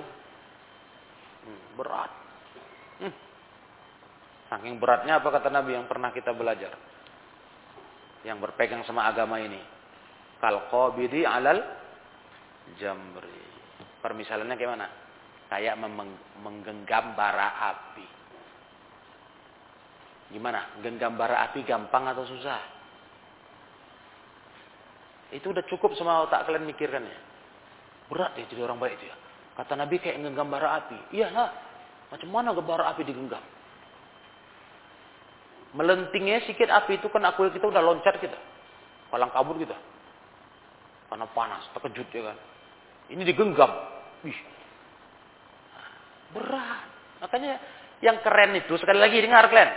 Hmm, 1.47 1.61
berat. 1.79 2.11
Hmm. 2.99 3.13
Saking 4.51 4.79
beratnya 4.79 5.19
apa 5.23 5.29
kata 5.32 5.47
Nabi 5.51 5.75
yang 5.75 5.88
pernah 5.88 6.11
kita 6.11 6.36
belajar. 6.36 6.75
Yang 8.27 8.38
berpegang 8.43 8.84
sama 8.84 9.07
agama 9.07 9.39
ini. 9.39 9.59
Kalqabidi 10.39 11.23
alal 11.23 11.59
jamri. 12.79 13.39
Permisalannya 14.03 14.55
gimana? 14.57 14.88
Kayak 15.52 15.76
menggenggam 16.39 17.12
bara 17.12 17.76
api. 17.76 18.08
Gimana? 20.32 20.80
Genggam 20.80 21.20
bara 21.20 21.43
api 21.52 21.68
gampang 21.68 22.08
atau 22.08 22.24
susah? 22.24 22.64
Itu 25.36 25.52
udah 25.52 25.64
cukup 25.68 25.91
sama 25.99 26.24
otak 26.24 26.47
kalian 26.47 26.64
mikirkan 26.64 27.04
ya. 27.04 27.20
Berat 28.08 28.32
ya 28.39 28.47
jadi 28.47 28.64
orang 28.64 28.80
baik 28.80 28.95
itu 28.99 29.12
ya. 29.12 29.16
Kata 29.60 29.76
Nabi 29.76 29.99
kayak 29.99 30.24
genggam 30.24 30.47
bara 30.47 30.80
api. 30.80 30.95
Iya 31.12 31.28
lah. 31.36 31.52
Macam 32.16 32.32
mana 32.32 32.56
bara 32.56 32.88
api 32.95 33.04
digenggam? 33.04 33.43
Melentingnya 35.76 36.43
sedikit 36.47 36.72
api 36.72 36.99
itu 36.99 37.08
kan 37.12 37.24
aku 37.28 37.52
kita 37.52 37.68
udah 37.68 37.84
loncat 37.84 38.20
kita. 38.20 38.39
Palang 39.12 39.32
kabur 39.36 39.60
kita. 39.60 39.76
Karena 41.12 41.28
panas, 41.36 41.68
terkejut 41.76 42.08
ya 42.16 42.32
kan. 42.32 42.38
Ini 43.12 43.24
digenggam. 43.28 43.72
Wih. 44.24 44.36
Berat. 46.32 46.88
Makanya 47.21 47.53
yang 48.01 48.17
keren 48.25 48.57
itu, 48.57 48.73
sekali 48.82 48.97
lagi 48.97 49.21
dengar 49.21 49.45
kalian. 49.47 49.71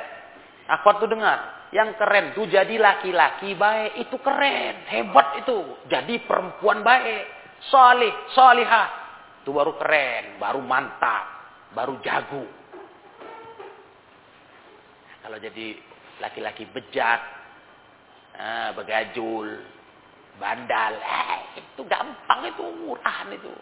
Akhwat 0.64 0.96
tuh 1.04 1.10
dengar. 1.12 1.68
Yang 1.74 2.00
keren 2.00 2.32
tuh 2.32 2.48
jadi 2.48 2.74
laki-laki 2.80 3.52
baik. 3.52 4.08
Itu 4.08 4.16
keren. 4.24 4.88
Hebat 4.88 5.44
itu. 5.44 5.58
Jadi 5.92 6.24
perempuan 6.24 6.80
baik. 6.80 7.28
Solih, 7.68 8.12
solihah. 8.32 8.88
Itu 9.44 9.52
baru 9.52 9.76
keren. 9.76 10.40
Baru 10.40 10.64
mantap. 10.64 11.28
Baru 11.76 12.00
jago. 12.00 12.48
Kalau 15.20 15.36
jadi 15.36 15.76
laki-laki 16.24 16.64
bejat. 16.72 17.20
Nah, 18.34 18.72
begajul 18.72 19.46
bandal. 20.40 20.96
Eh, 20.96 21.60
itu 21.60 21.82
gampang 21.86 22.40
itu, 22.48 22.64
murahan 22.82 23.28
itu. 23.30 23.52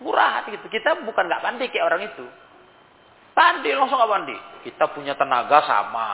Murah 0.00 0.44
gitu. 0.48 0.66
Kita 0.68 1.02
bukan 1.04 1.24
nggak 1.28 1.42
pandai 1.42 1.68
kayak 1.72 1.86
orang 1.86 2.02
itu. 2.08 2.26
Pandai 3.32 3.72
langsung 3.76 3.96
nggak 3.96 4.12
pandai. 4.12 4.38
Kita 4.64 4.84
punya 4.92 5.14
tenaga 5.16 5.64
sama. 5.64 6.08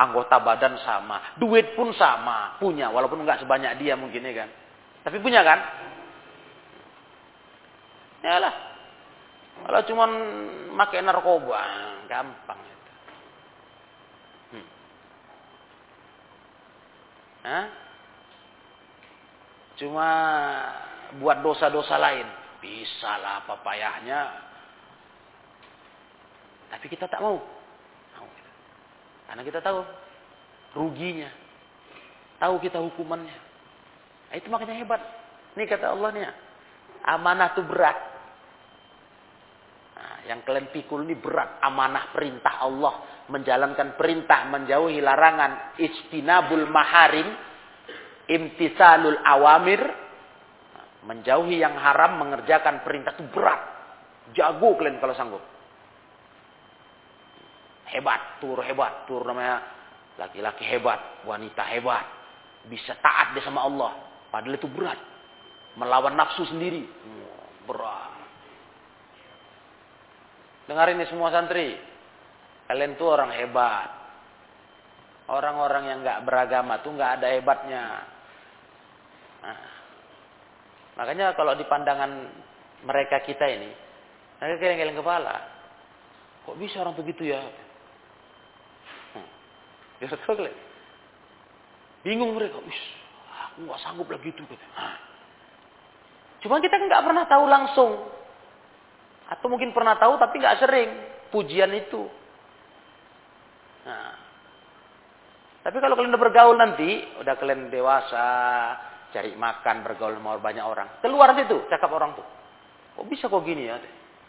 Anggota 0.00 0.40
badan 0.40 0.78
sama. 0.82 1.36
Duit 1.36 1.74
pun 1.74 1.90
sama. 1.94 2.56
Punya. 2.62 2.88
Walaupun 2.90 3.22
nggak 3.22 3.42
sebanyak 3.42 3.78
dia 3.82 3.98
mungkin 3.98 4.22
ya 4.22 4.46
kan. 4.46 4.50
Tapi 5.06 5.16
punya 5.18 5.42
kan? 5.42 5.58
Ya 8.20 8.36
lah. 8.36 8.54
Kalau 9.60 9.80
cuma 9.84 10.04
pakai 10.80 11.04
narkoba, 11.04 11.60
gampang. 12.08 12.70
Hah? 17.40 17.64
Cuma 19.80 20.08
buat 21.16 21.40
dosa-dosa 21.40 21.96
lain. 21.96 22.28
Bisa 22.60 23.12
lah 23.20 23.44
apa 23.44 23.58
payahnya. 23.64 24.20
Tapi 26.70 26.86
kita 26.86 27.08
tak 27.10 27.24
mau. 27.24 27.40
Karena 29.30 29.46
kita 29.46 29.62
tahu 29.62 29.86
ruginya. 30.74 31.30
Tahu 32.42 32.58
kita 32.58 32.82
hukumannya. 32.82 33.38
Nah, 34.30 34.34
itu 34.34 34.50
makanya 34.50 34.74
hebat. 34.74 35.02
Ini 35.54 35.70
kata 35.70 35.94
Allah 35.94 36.10
nih. 36.10 36.22
Amanah 37.06 37.54
itu 37.54 37.62
berat. 37.62 37.98
Nah, 39.94 40.16
yang 40.26 40.42
kalian 40.42 40.74
pikul 40.74 41.06
ini 41.06 41.14
berat. 41.14 41.62
Amanah 41.62 42.10
perintah 42.10 42.58
Allah 42.58 43.24
menjalankan 43.30 43.94
perintah 43.94 44.50
menjauhi 44.50 44.98
larangan 44.98 45.78
ijtinabul 45.78 46.66
maharim 46.66 47.30
imtisalul 48.26 49.18
awamir 49.22 49.78
menjauhi 51.10 51.58
yang 51.58 51.74
haram 51.74 52.22
mengerjakan 52.22 52.86
perintah 52.86 53.10
itu 53.18 53.26
berat. 53.34 53.58
Jago 54.30 54.78
kalian 54.78 55.02
kalau 55.02 55.18
sanggup. 55.18 55.42
Hebat 57.90 58.38
tur 58.38 58.62
hebat 58.62 59.10
tur 59.10 59.26
namanya. 59.26 59.58
Laki-laki 60.14 60.62
hebat 60.62 61.26
wanita 61.26 61.66
hebat. 61.66 62.06
Bisa 62.70 62.94
taat 63.02 63.34
dia 63.34 63.42
sama 63.42 63.66
Allah. 63.66 63.98
Padahal 64.30 64.54
itu 64.54 64.70
berat. 64.70 65.02
Melawan 65.74 66.14
nafsu 66.14 66.46
sendiri. 66.46 66.86
Berat. 67.66 68.14
Dengar 70.70 70.86
ini 70.94 71.02
semua 71.10 71.34
santri. 71.34 71.74
Kalian 72.70 72.94
tuh 72.94 73.10
orang 73.10 73.34
hebat. 73.34 73.90
Orang-orang 75.26 75.90
yang 75.90 75.98
nggak 76.06 76.22
beragama 76.22 76.78
tuh 76.86 76.94
nggak 76.94 77.18
ada 77.18 77.26
hebatnya. 77.34 77.84
Nah, 79.40 79.79
makanya 80.98 81.34
kalau 81.38 81.54
di 81.54 81.66
pandangan 81.66 82.10
mereka 82.86 83.20
kita 83.22 83.44
ini, 83.46 83.70
mereka 84.40 84.56
geleng-geleng 84.62 84.98
kepala. 84.98 85.36
Kok 86.48 86.56
bisa 86.56 86.80
orang 86.80 86.96
begitu 86.96 87.28
ya? 87.28 87.40
Hmm. 89.12 89.28
Ya. 90.00 90.08
Bingung 92.00 92.32
mereka. 92.32 92.56
Wis, 92.64 92.80
aku 93.28 93.68
nggak 93.68 93.80
sanggup 93.84 94.08
lagi 94.08 94.32
itu. 94.32 94.40
Nah. 94.42 94.96
Cuma 96.40 96.56
kita 96.64 96.80
nggak 96.80 97.04
pernah 97.04 97.24
tahu 97.28 97.44
langsung. 97.44 97.92
Atau 99.30 99.46
mungkin 99.52 99.76
pernah 99.76 99.94
tahu 100.00 100.16
tapi 100.16 100.40
nggak 100.40 100.58
sering 100.58 100.88
pujian 101.28 101.70
itu. 101.76 102.08
Nah. 103.84 104.16
Tapi 105.60 105.76
kalau 105.76 105.92
kalian 105.92 106.16
udah 106.16 106.24
bergaul 106.24 106.56
nanti, 106.56 107.04
udah 107.20 107.36
kalian 107.36 107.68
dewasa, 107.68 108.26
cari 109.10 109.34
makan, 109.34 109.82
bergaul 109.82 110.16
sama 110.16 110.38
banyak 110.38 110.64
orang. 110.64 110.88
Keluar 111.04 111.34
situ, 111.34 111.66
cakap 111.70 111.90
orang 111.90 112.14
tuh. 112.14 112.26
Kok 112.96 113.06
bisa 113.06 113.26
kok 113.26 113.42
gini 113.42 113.70
ya? 113.70 113.78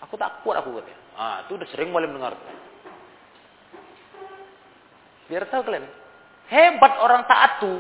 Aku 0.06 0.18
tak 0.18 0.42
kuat 0.42 0.62
aku 0.62 0.82
katanya. 0.82 1.00
Ah, 1.14 1.36
itu 1.46 1.58
udah 1.58 1.68
sering 1.70 1.94
mulai 1.94 2.10
mendengar. 2.10 2.34
Biar 5.30 5.46
tahu 5.48 5.62
kalian. 5.64 5.86
Hebat 6.50 6.94
orang 7.00 7.24
taat 7.30 7.62
tuh. 7.64 7.80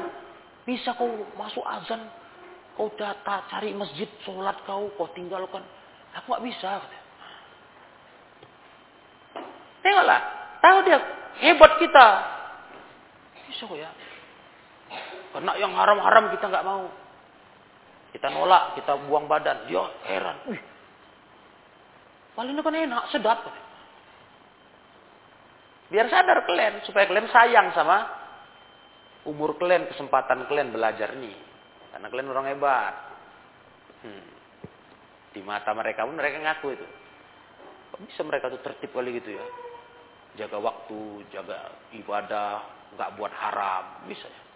Bisa 0.63 0.93
kok 0.93 1.09
masuk 1.35 1.65
azan. 1.65 2.05
Kau 2.77 2.87
data 2.95 3.43
cari 3.51 3.75
masjid, 3.75 4.07
sholat 4.23 4.55
kau, 4.63 4.87
kau 4.95 5.09
tinggalkan. 5.11 5.65
Aku 6.15 6.31
nggak 6.31 6.45
bisa. 6.47 6.79
Tengoklah, 9.81 10.21
tahu 10.61 10.77
dia 10.85 10.99
hebat 11.41 11.71
kita. 11.81 12.07
Bisa 13.49 13.65
kok 13.65 13.75
ya. 13.79 13.89
Karena 15.31 15.51
yang 15.55 15.71
haram-haram 15.75 16.31
kita 16.35 16.45
nggak 16.51 16.67
mau. 16.67 16.91
Kita 18.11 18.27
nolak, 18.27 18.75
kita 18.75 19.07
buang 19.07 19.25
badan. 19.31 19.71
Dia 19.71 19.83
heran. 20.03 20.37
Wih, 20.51 20.61
paling 22.35 22.59
kan 22.59 22.75
enak, 22.75 23.03
sedap. 23.15 23.39
Biar 25.91 26.07
sadar 26.07 26.43
kalian, 26.47 26.83
supaya 26.87 27.07
kalian 27.07 27.27
sayang 27.31 27.71
sama 27.75 28.07
umur 29.27 29.55
kalian, 29.59 29.87
kesempatan 29.91 30.47
kalian 30.47 30.75
belajar 30.75 31.15
nih. 31.15 31.35
Karena 31.91 32.07
kalian 32.07 32.31
orang 32.31 32.47
hebat. 32.51 32.95
Hmm. 34.03 34.23
Di 35.31 35.39
mata 35.43 35.71
mereka 35.71 36.03
pun 36.03 36.15
mereka 36.19 36.43
ngaku 36.43 36.67
itu. 36.75 36.87
Kok 37.91 38.01
bisa 38.07 38.21
mereka 38.27 38.51
tuh 38.51 38.59
tertib 38.63 38.91
kali 38.91 39.19
gitu 39.19 39.35
ya? 39.35 39.45
Jaga 40.39 40.63
waktu, 40.63 41.27
jaga 41.31 41.75
ibadah, 41.95 42.63
nggak 42.95 43.11
buat 43.19 43.31
haram, 43.35 44.07
bisa 44.07 44.27
ya. 44.27 44.50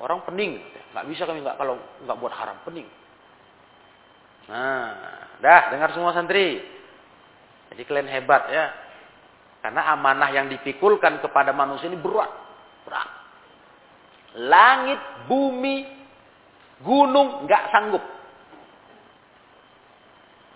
Orang 0.00 0.24
pening, 0.24 0.58
nggak 0.96 1.06
bisa 1.12 1.28
kami 1.28 1.44
nggak 1.44 1.60
kalau 1.60 1.76
nggak 2.04 2.18
buat 2.18 2.32
haram, 2.32 2.56
pening. 2.64 2.88
Nah, 4.48 4.96
dah 5.44 5.62
dengar 5.70 5.92
semua 5.92 6.16
santri. 6.16 6.58
Jadi 7.70 7.82
kalian 7.86 8.10
hebat 8.10 8.48
ya. 8.50 8.66
Karena 9.60 9.92
amanah 9.92 10.32
yang 10.32 10.48
dipikulkan 10.48 11.20
kepada 11.20 11.52
manusia 11.52 11.86
ini 11.86 12.00
berat. 12.00 12.32
Berat. 12.88 13.08
Langit, 14.40 14.98
bumi, 15.28 16.00
Gunung 16.80 17.44
nggak 17.44 17.64
sanggup. 17.68 18.00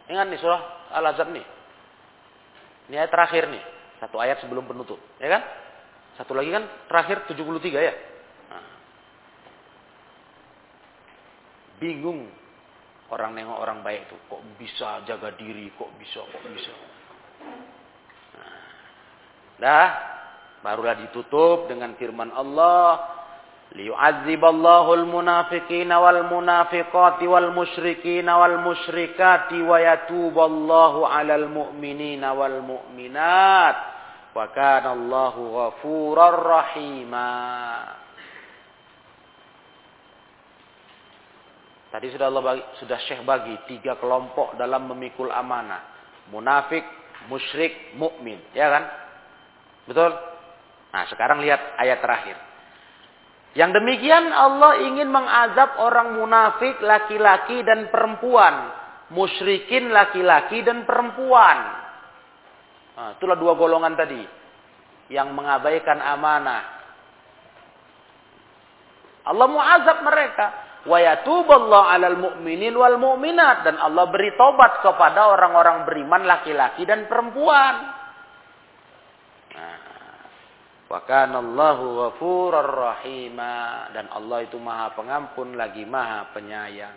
Ingat 0.08 0.26
nih 0.32 0.40
surah 0.40 0.60
Al-Azab 0.96 1.28
nih. 1.32 1.44
Ini 2.88 2.96
ayat 3.00 3.12
terakhir 3.12 3.48
nih. 3.52 3.60
Satu 4.00 4.16
ayat 4.20 4.40
sebelum 4.40 4.64
penutup. 4.64 5.00
Ya 5.20 5.36
kan? 5.36 5.42
Satu 6.16 6.32
lagi 6.32 6.48
kan 6.52 6.64
terakhir 6.88 7.28
73 7.28 7.80
ya. 7.80 7.92
Nah. 8.52 8.64
Bingung 11.78 12.30
orang 13.10 13.34
nengok 13.36 13.58
orang 13.58 13.78
baik 13.84 14.10
itu. 14.10 14.16
Kok 14.30 14.42
bisa 14.58 15.02
jaga 15.06 15.34
diri? 15.34 15.70
Kok 15.74 15.90
bisa? 16.00 16.20
Kok 16.22 16.42
bisa? 16.54 16.72
Nah. 18.38 18.54
Dah. 19.60 19.90
Barulah 20.64 20.96
ditutup 20.96 21.68
dengan 21.68 21.92
firman 22.00 22.32
Allah 22.32 23.14
liyu'adziballahu 23.74 24.96
al-munafiqina 25.02 25.98
wal 25.98 26.24
munafiqati 26.30 27.26
wal 27.28 27.50
musyrikina 27.52 28.38
wal 28.38 28.62
musyrikati 28.62 29.60
wa 29.60 29.76
yatuballahu 29.82 31.04
'alal 31.04 31.50
mu'minina 31.50 32.32
wal 32.32 32.62
mu'minat 32.62 33.76
wa 34.32 34.44
kana 34.54 34.94
Allahu 34.94 35.42
ghafurar 35.52 36.38
rahima 36.38 37.30
Tadi 41.94 42.10
sudah 42.10 42.26
Allah 42.26 42.42
bagi, 42.42 42.62
sudah 42.82 42.98
Syekh 43.06 43.22
bagi 43.22 43.54
tiga 43.70 43.94
kelompok 44.02 44.58
dalam 44.58 44.90
memikul 44.90 45.30
amanah. 45.30 45.94
Munafik, 46.34 46.82
musyrik, 47.30 47.94
mukmin, 47.94 48.42
ya 48.50 48.66
kan? 48.66 48.84
Betul? 49.86 50.10
Nah, 50.90 51.06
sekarang 51.06 51.38
lihat 51.46 51.78
ayat 51.78 52.02
terakhir. 52.02 52.34
Yang 53.54 53.78
demikian 53.78 54.26
Allah 54.34 54.82
ingin 54.82 55.06
mengazab 55.06 55.78
orang 55.78 56.18
munafik 56.18 56.82
laki-laki 56.82 57.62
dan 57.62 57.86
perempuan. 57.94 58.74
Musyrikin 59.14 59.94
laki-laki 59.94 60.66
dan 60.66 60.82
perempuan. 60.82 61.58
Nah, 62.98 63.14
itulah 63.14 63.38
dua 63.38 63.54
golongan 63.54 63.94
tadi. 63.94 64.18
Yang 65.14 65.30
mengabaikan 65.30 66.02
amanah. 66.02 66.62
Allah 69.30 69.46
mau 69.46 69.62
azab 69.62 70.02
mereka. 70.02 70.63
Wa 70.84 70.98
yatuballahu 71.00 71.88
alal 71.88 72.18
mu'minin 72.20 72.76
wal 72.76 73.00
mu'minat. 73.00 73.64
Dan 73.64 73.80
Allah 73.80 74.08
beri 74.12 74.36
tobat 74.36 74.84
kepada 74.84 75.32
orang-orang 75.32 75.88
beriman 75.88 76.22
laki-laki 76.28 76.84
dan 76.84 77.08
perempuan. 77.08 78.04
Wa 80.84 81.00
kana 81.08 81.40
Allahu 81.40 81.84
ghafurur 82.06 82.70
rahima 82.70 83.88
dan 83.96 84.12
Allah 84.12 84.44
itu 84.44 84.60
Maha 84.60 84.92
Pengampun 84.92 85.56
lagi 85.56 85.82
Maha 85.88 86.30
Penyayang. 86.36 86.96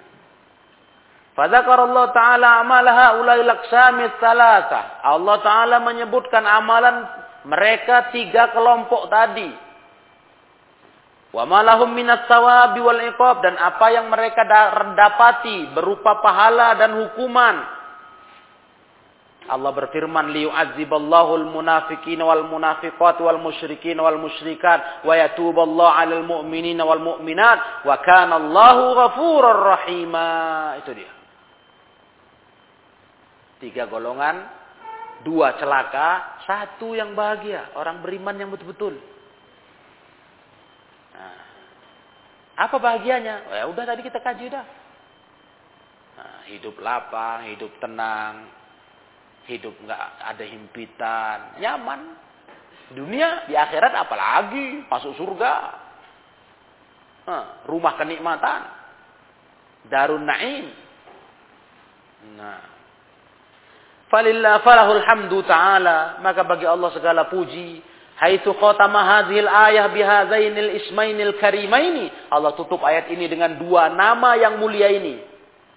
Fadzakar 1.33 1.85
Allah 1.85 2.09
Ta'ala 2.11 2.47
amalaha 2.65 3.21
ulai 3.21 3.45
laksami 3.45 4.09
salasa. 4.17 5.05
Allah 5.05 5.37
Ta'ala 5.41 5.77
menyebutkan 5.85 6.41
amalan 6.41 7.05
mereka 7.45 8.09
tiga 8.09 8.49
kelompok 8.51 9.05
tadi. 9.07 9.66
Wa 11.35 11.43
malahum 11.43 11.91
minat 11.91 12.25
sawabi 12.29 12.79
wal 12.79 13.01
iqab. 13.13 13.43
Dan 13.43 13.55
apa 13.59 13.91
yang 13.91 14.07
mereka 14.11 14.47
dapati 14.95 15.71
berupa 15.75 16.19
pahala 16.23 16.75
dan 16.79 16.95
hukuman. 16.95 17.77
Allah 19.47 19.71
berfirman 19.71 20.35
liyu'adziballahu 20.35 21.39
al-munafiqina 21.39 22.27
wal 22.27 22.51
munafiqat 22.51 23.15
wal 23.23 23.39
musyrikin 23.39 23.95
wal 23.95 24.19
musyrikat 24.19 25.07
wa 25.07 25.15
yatuballahu 25.15 25.87
'alal 25.87 26.27
mu'minina 26.27 26.83
wal 26.83 26.99
mu'minat 26.99 27.87
wa 27.87 27.95
kana 28.03 28.43
Allahu 28.43 28.83
ghafurur 28.91 29.59
rahima. 29.71 30.27
Itu 30.83 30.91
dia. 30.91 31.11
Tiga 33.63 33.87
golongan, 33.87 34.45
dua 35.23 35.57
celaka, 35.57 36.43
satu 36.45 36.93
yang 36.93 37.17
bahagia, 37.17 37.73
orang 37.73 38.03
beriman 38.03 38.37
yang 38.37 38.51
betul-betul. 38.53 38.99
Nah, 41.17 41.37
apa 42.57 42.75
bahagianya? 42.81 43.53
Ya 43.53 43.63
udah 43.69 43.85
tadi 43.85 44.01
kita 44.01 44.17
kaji 44.17 44.49
dah. 44.49 44.65
Nah, 46.17 46.37
hidup 46.49 46.73
lapang, 46.81 47.45
hidup 47.53 47.69
tenang, 47.77 48.49
hidup 49.45 49.77
nggak 49.77 50.05
ada 50.25 50.43
himpitan, 50.43 51.37
nyaman. 51.61 52.17
Dunia 52.97 53.45
di 53.45 53.53
akhirat 53.53 53.93
apalagi 53.93 54.87
masuk 54.89 55.13
surga, 55.19 55.53
nah, 57.29 57.45
rumah 57.69 57.93
kenikmatan, 57.99 58.61
darun 59.85 60.25
naim. 60.25 60.71
Nah, 62.41 62.63
falillah 64.09 64.65
falahul 64.65 65.03
hamdu 65.03 65.43
taala 65.45 66.17
maka 66.23 66.41
bagi 66.47 66.65
Allah 66.65 66.89
segala 66.95 67.29
puji 67.29 67.83
haitsu 68.17 68.53
khatama 68.57 69.01
hadhil 69.05 69.47
ayah 69.47 69.87
bihadzainil 69.93 70.71
ismainil 70.83 71.37
karimaini 71.37 72.09
Allah 72.33 72.53
tutup 72.57 72.81
ayat 72.81 73.09
ini 73.13 73.29
dengan 73.29 73.57
dua 73.61 73.93
nama 73.93 74.35
yang 74.35 74.57
mulia 74.57 74.89
ini 74.89 75.21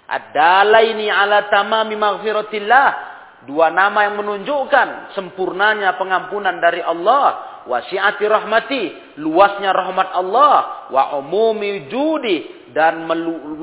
ad-dalaini 0.08 1.06
ala 1.12 1.46
tamami 1.52 1.94
maghfiratillah 1.94 3.10
Dua 3.40 3.72
nama 3.72 4.04
yang 4.04 4.20
menunjukkan 4.20 5.16
sempurnanya 5.16 5.96
pengampunan 5.96 6.60
dari 6.60 6.84
Allah. 6.84 7.48
Wasiati 7.64 8.24
rahmati, 8.28 9.16
luasnya 9.16 9.72
rahmat 9.72 10.12
Allah. 10.12 10.88
Wa 10.92 11.16
umumi 11.16 11.88
judi, 11.88 12.68
dan 12.76 13.08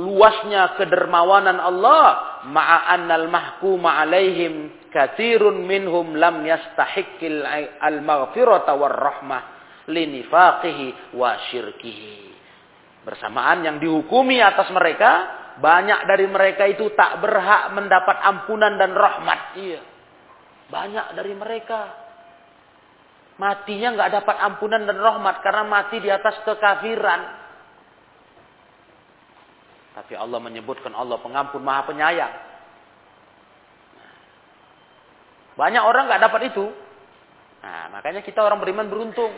luasnya 0.02 0.82
kedermawanan 0.82 1.62
Allah. 1.62 2.06
Ma'annal 2.50 3.30
mahkuma 3.30 4.02
alaihim 4.02 4.74
kathirun 4.94 5.64
minhum 5.66 6.16
lam 6.16 6.44
yastahikkil 6.44 7.44
al-maghfirata 7.82 8.72
war 8.76 8.96
rahmah 8.96 9.42
linifaqihi 9.88 11.16
wa 11.16 11.36
syirkihi. 11.50 12.16
Bersamaan 13.08 13.64
yang 13.64 13.78
dihukumi 13.80 14.44
atas 14.44 14.68
mereka 14.76 15.12
banyak 15.58 16.06
dari 16.06 16.28
mereka 16.28 16.68
itu 16.68 16.92
tak 16.94 17.24
berhak 17.24 17.74
mendapat 17.74 18.18
ampunan 18.22 18.76
dan 18.76 18.92
rahmat. 18.94 19.40
Iya. 19.58 19.82
Banyak 20.68 21.08
dari 21.16 21.34
mereka. 21.34 21.82
Matinya 23.38 23.94
nggak 23.96 24.12
dapat 24.22 24.36
ampunan 24.44 24.82
dan 24.84 24.98
rahmat 24.98 25.40
karena 25.46 25.64
mati 25.64 26.02
di 26.02 26.10
atas 26.10 26.42
kekafiran. 26.44 27.22
Tapi 29.98 30.14
Allah 30.14 30.38
menyebutkan 30.38 30.94
Allah 30.94 31.18
pengampun 31.22 31.64
maha 31.64 31.90
penyayang. 31.90 32.34
Banyak 35.58 35.84
orang 35.84 36.06
nggak 36.06 36.24
dapat 36.30 36.42
itu. 36.54 36.66
Nah, 37.66 37.90
makanya 37.90 38.22
kita 38.22 38.46
orang 38.46 38.62
beriman 38.62 38.88
beruntung. 38.88 39.34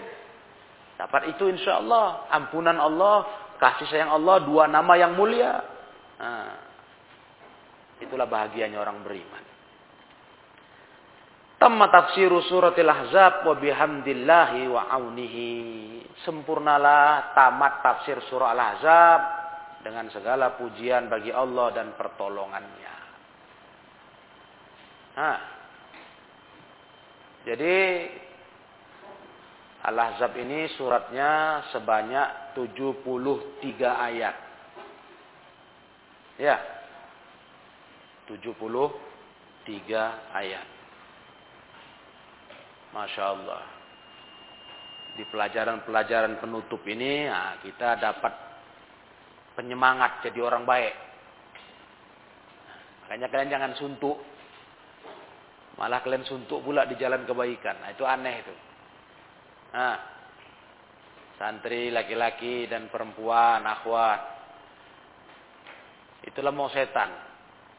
Dapat 1.00 1.32
itu 1.32 1.48
insya 1.48 1.80
Allah. 1.80 2.28
Ampunan 2.28 2.76
Allah, 2.76 3.24
kasih 3.56 3.88
sayang 3.88 4.12
Allah, 4.12 4.44
dua 4.44 4.68
nama 4.68 5.00
yang 5.00 5.16
mulia. 5.16 5.64
Nah, 6.20 6.52
itulah 8.04 8.28
bahagianya 8.28 8.76
orang 8.76 9.00
beriman. 9.00 9.44
Tamma 11.60 11.92
tafsiru 11.92 12.40
suratil 12.48 12.88
ahzab 12.88 13.48
wa 13.48 13.56
bihamdillahi 13.56 14.68
wa 14.68 14.92
aunihi. 14.96 15.52
Sempurnalah 16.24 17.32
tamat 17.32 17.80
tafsir 17.80 18.20
surah 18.28 18.52
al-ahzab 18.52 19.22
dengan 19.84 20.12
segala 20.12 20.56
pujian 20.60 21.08
bagi 21.08 21.32
Allah 21.32 21.72
dan 21.72 21.96
pertolongannya. 21.96 22.96
Nah, 25.20 25.59
jadi 27.48 27.76
Al-Ahzab 29.80 30.36
ini 30.36 30.68
suratnya 30.76 31.64
sebanyak 31.72 32.52
73 32.52 33.16
ayat. 33.80 34.36
Ya. 36.36 36.60
73 38.28 38.92
ayat. 40.36 40.68
Masya 42.92 43.24
Allah. 43.24 43.64
Di 45.16 45.24
pelajaran-pelajaran 45.32 46.44
penutup 46.44 46.84
ini 46.84 47.28
nah, 47.28 47.60
kita 47.64 47.96
dapat 48.00 48.34
penyemangat 49.56 50.28
jadi 50.28 50.44
orang 50.44 50.68
baik. 50.68 50.96
Makanya 53.04 53.28
kalian 53.32 53.52
jangan 53.52 53.74
suntuk. 53.80 54.20
Malah 55.80 56.04
kalian 56.04 56.28
suntuk 56.28 56.60
pula 56.60 56.84
di 56.84 57.00
jalan 57.00 57.24
kebaikan. 57.24 57.80
Nah, 57.80 57.90
itu 57.96 58.04
aneh 58.04 58.36
itu. 58.44 58.56
Nah, 59.72 59.96
santri 61.40 61.88
laki-laki 61.88 62.68
dan 62.68 62.92
perempuan, 62.92 63.64
akhwat. 63.64 64.20
Itulah 66.28 66.52
mau 66.52 66.68
setan. 66.68 67.16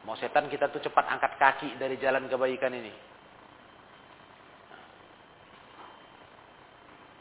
Mau 0.01 0.17
setan 0.17 0.49
kita 0.49 0.73
tuh 0.73 0.81
cepat 0.81 1.13
angkat 1.13 1.37
kaki 1.37 1.69
dari 1.77 2.01
jalan 2.01 2.25
kebaikan 2.25 2.73
ini. 2.73 2.89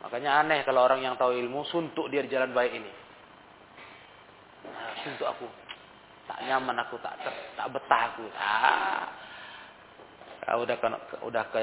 Makanya 0.01 0.41
aneh 0.41 0.65
kalau 0.65 0.81
orang 0.81 1.05
yang 1.05 1.21
tahu 1.21 1.37
ilmu 1.37 1.61
suntuk 1.69 2.09
dia 2.09 2.25
di 2.25 2.33
jalan 2.33 2.57
baik 2.57 2.73
ini. 2.73 2.93
Nah, 4.65 4.97
suntuk 5.05 5.29
aku. 5.29 5.45
Tak 6.25 6.41
nyaman 6.41 6.89
aku, 6.89 6.97
tak 7.05 7.21
tak 7.53 7.69
betah 7.69 8.03
aku. 8.17 8.25
Ah. 8.33 9.05
Kau 10.51 10.67
udah 10.67 10.77
udah 11.23 11.45
ke 11.55 11.61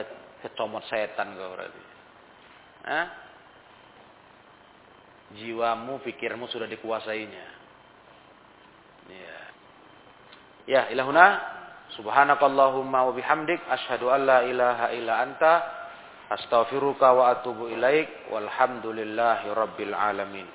kecomot 0.48 0.80
setan 0.88 1.36
kau 1.36 1.52
berarti. 1.60 1.82
Hah? 2.88 3.06
Jiwamu, 5.36 6.00
pikirmu 6.08 6.48
sudah 6.48 6.72
dikuasainya. 6.72 7.46
Ya. 9.12 9.40
Ya, 10.68 10.82
ilahuna 10.96 11.26
subhanakallahumma 12.00 13.12
wa 13.12 13.12
bihamdik 13.12 13.60
asyhadu 13.68 14.08
an 14.08 14.24
la 14.24 14.40
ilaha 14.48 14.96
illa 14.96 15.20
anta 15.20 15.54
astaghfiruka 16.32 17.12
wa 17.12 17.36
atubu 17.36 17.68
ilaik 17.68 18.32
walhamdulillahi 18.32 19.52
rabbil 19.52 19.92
alamin. 19.92 20.48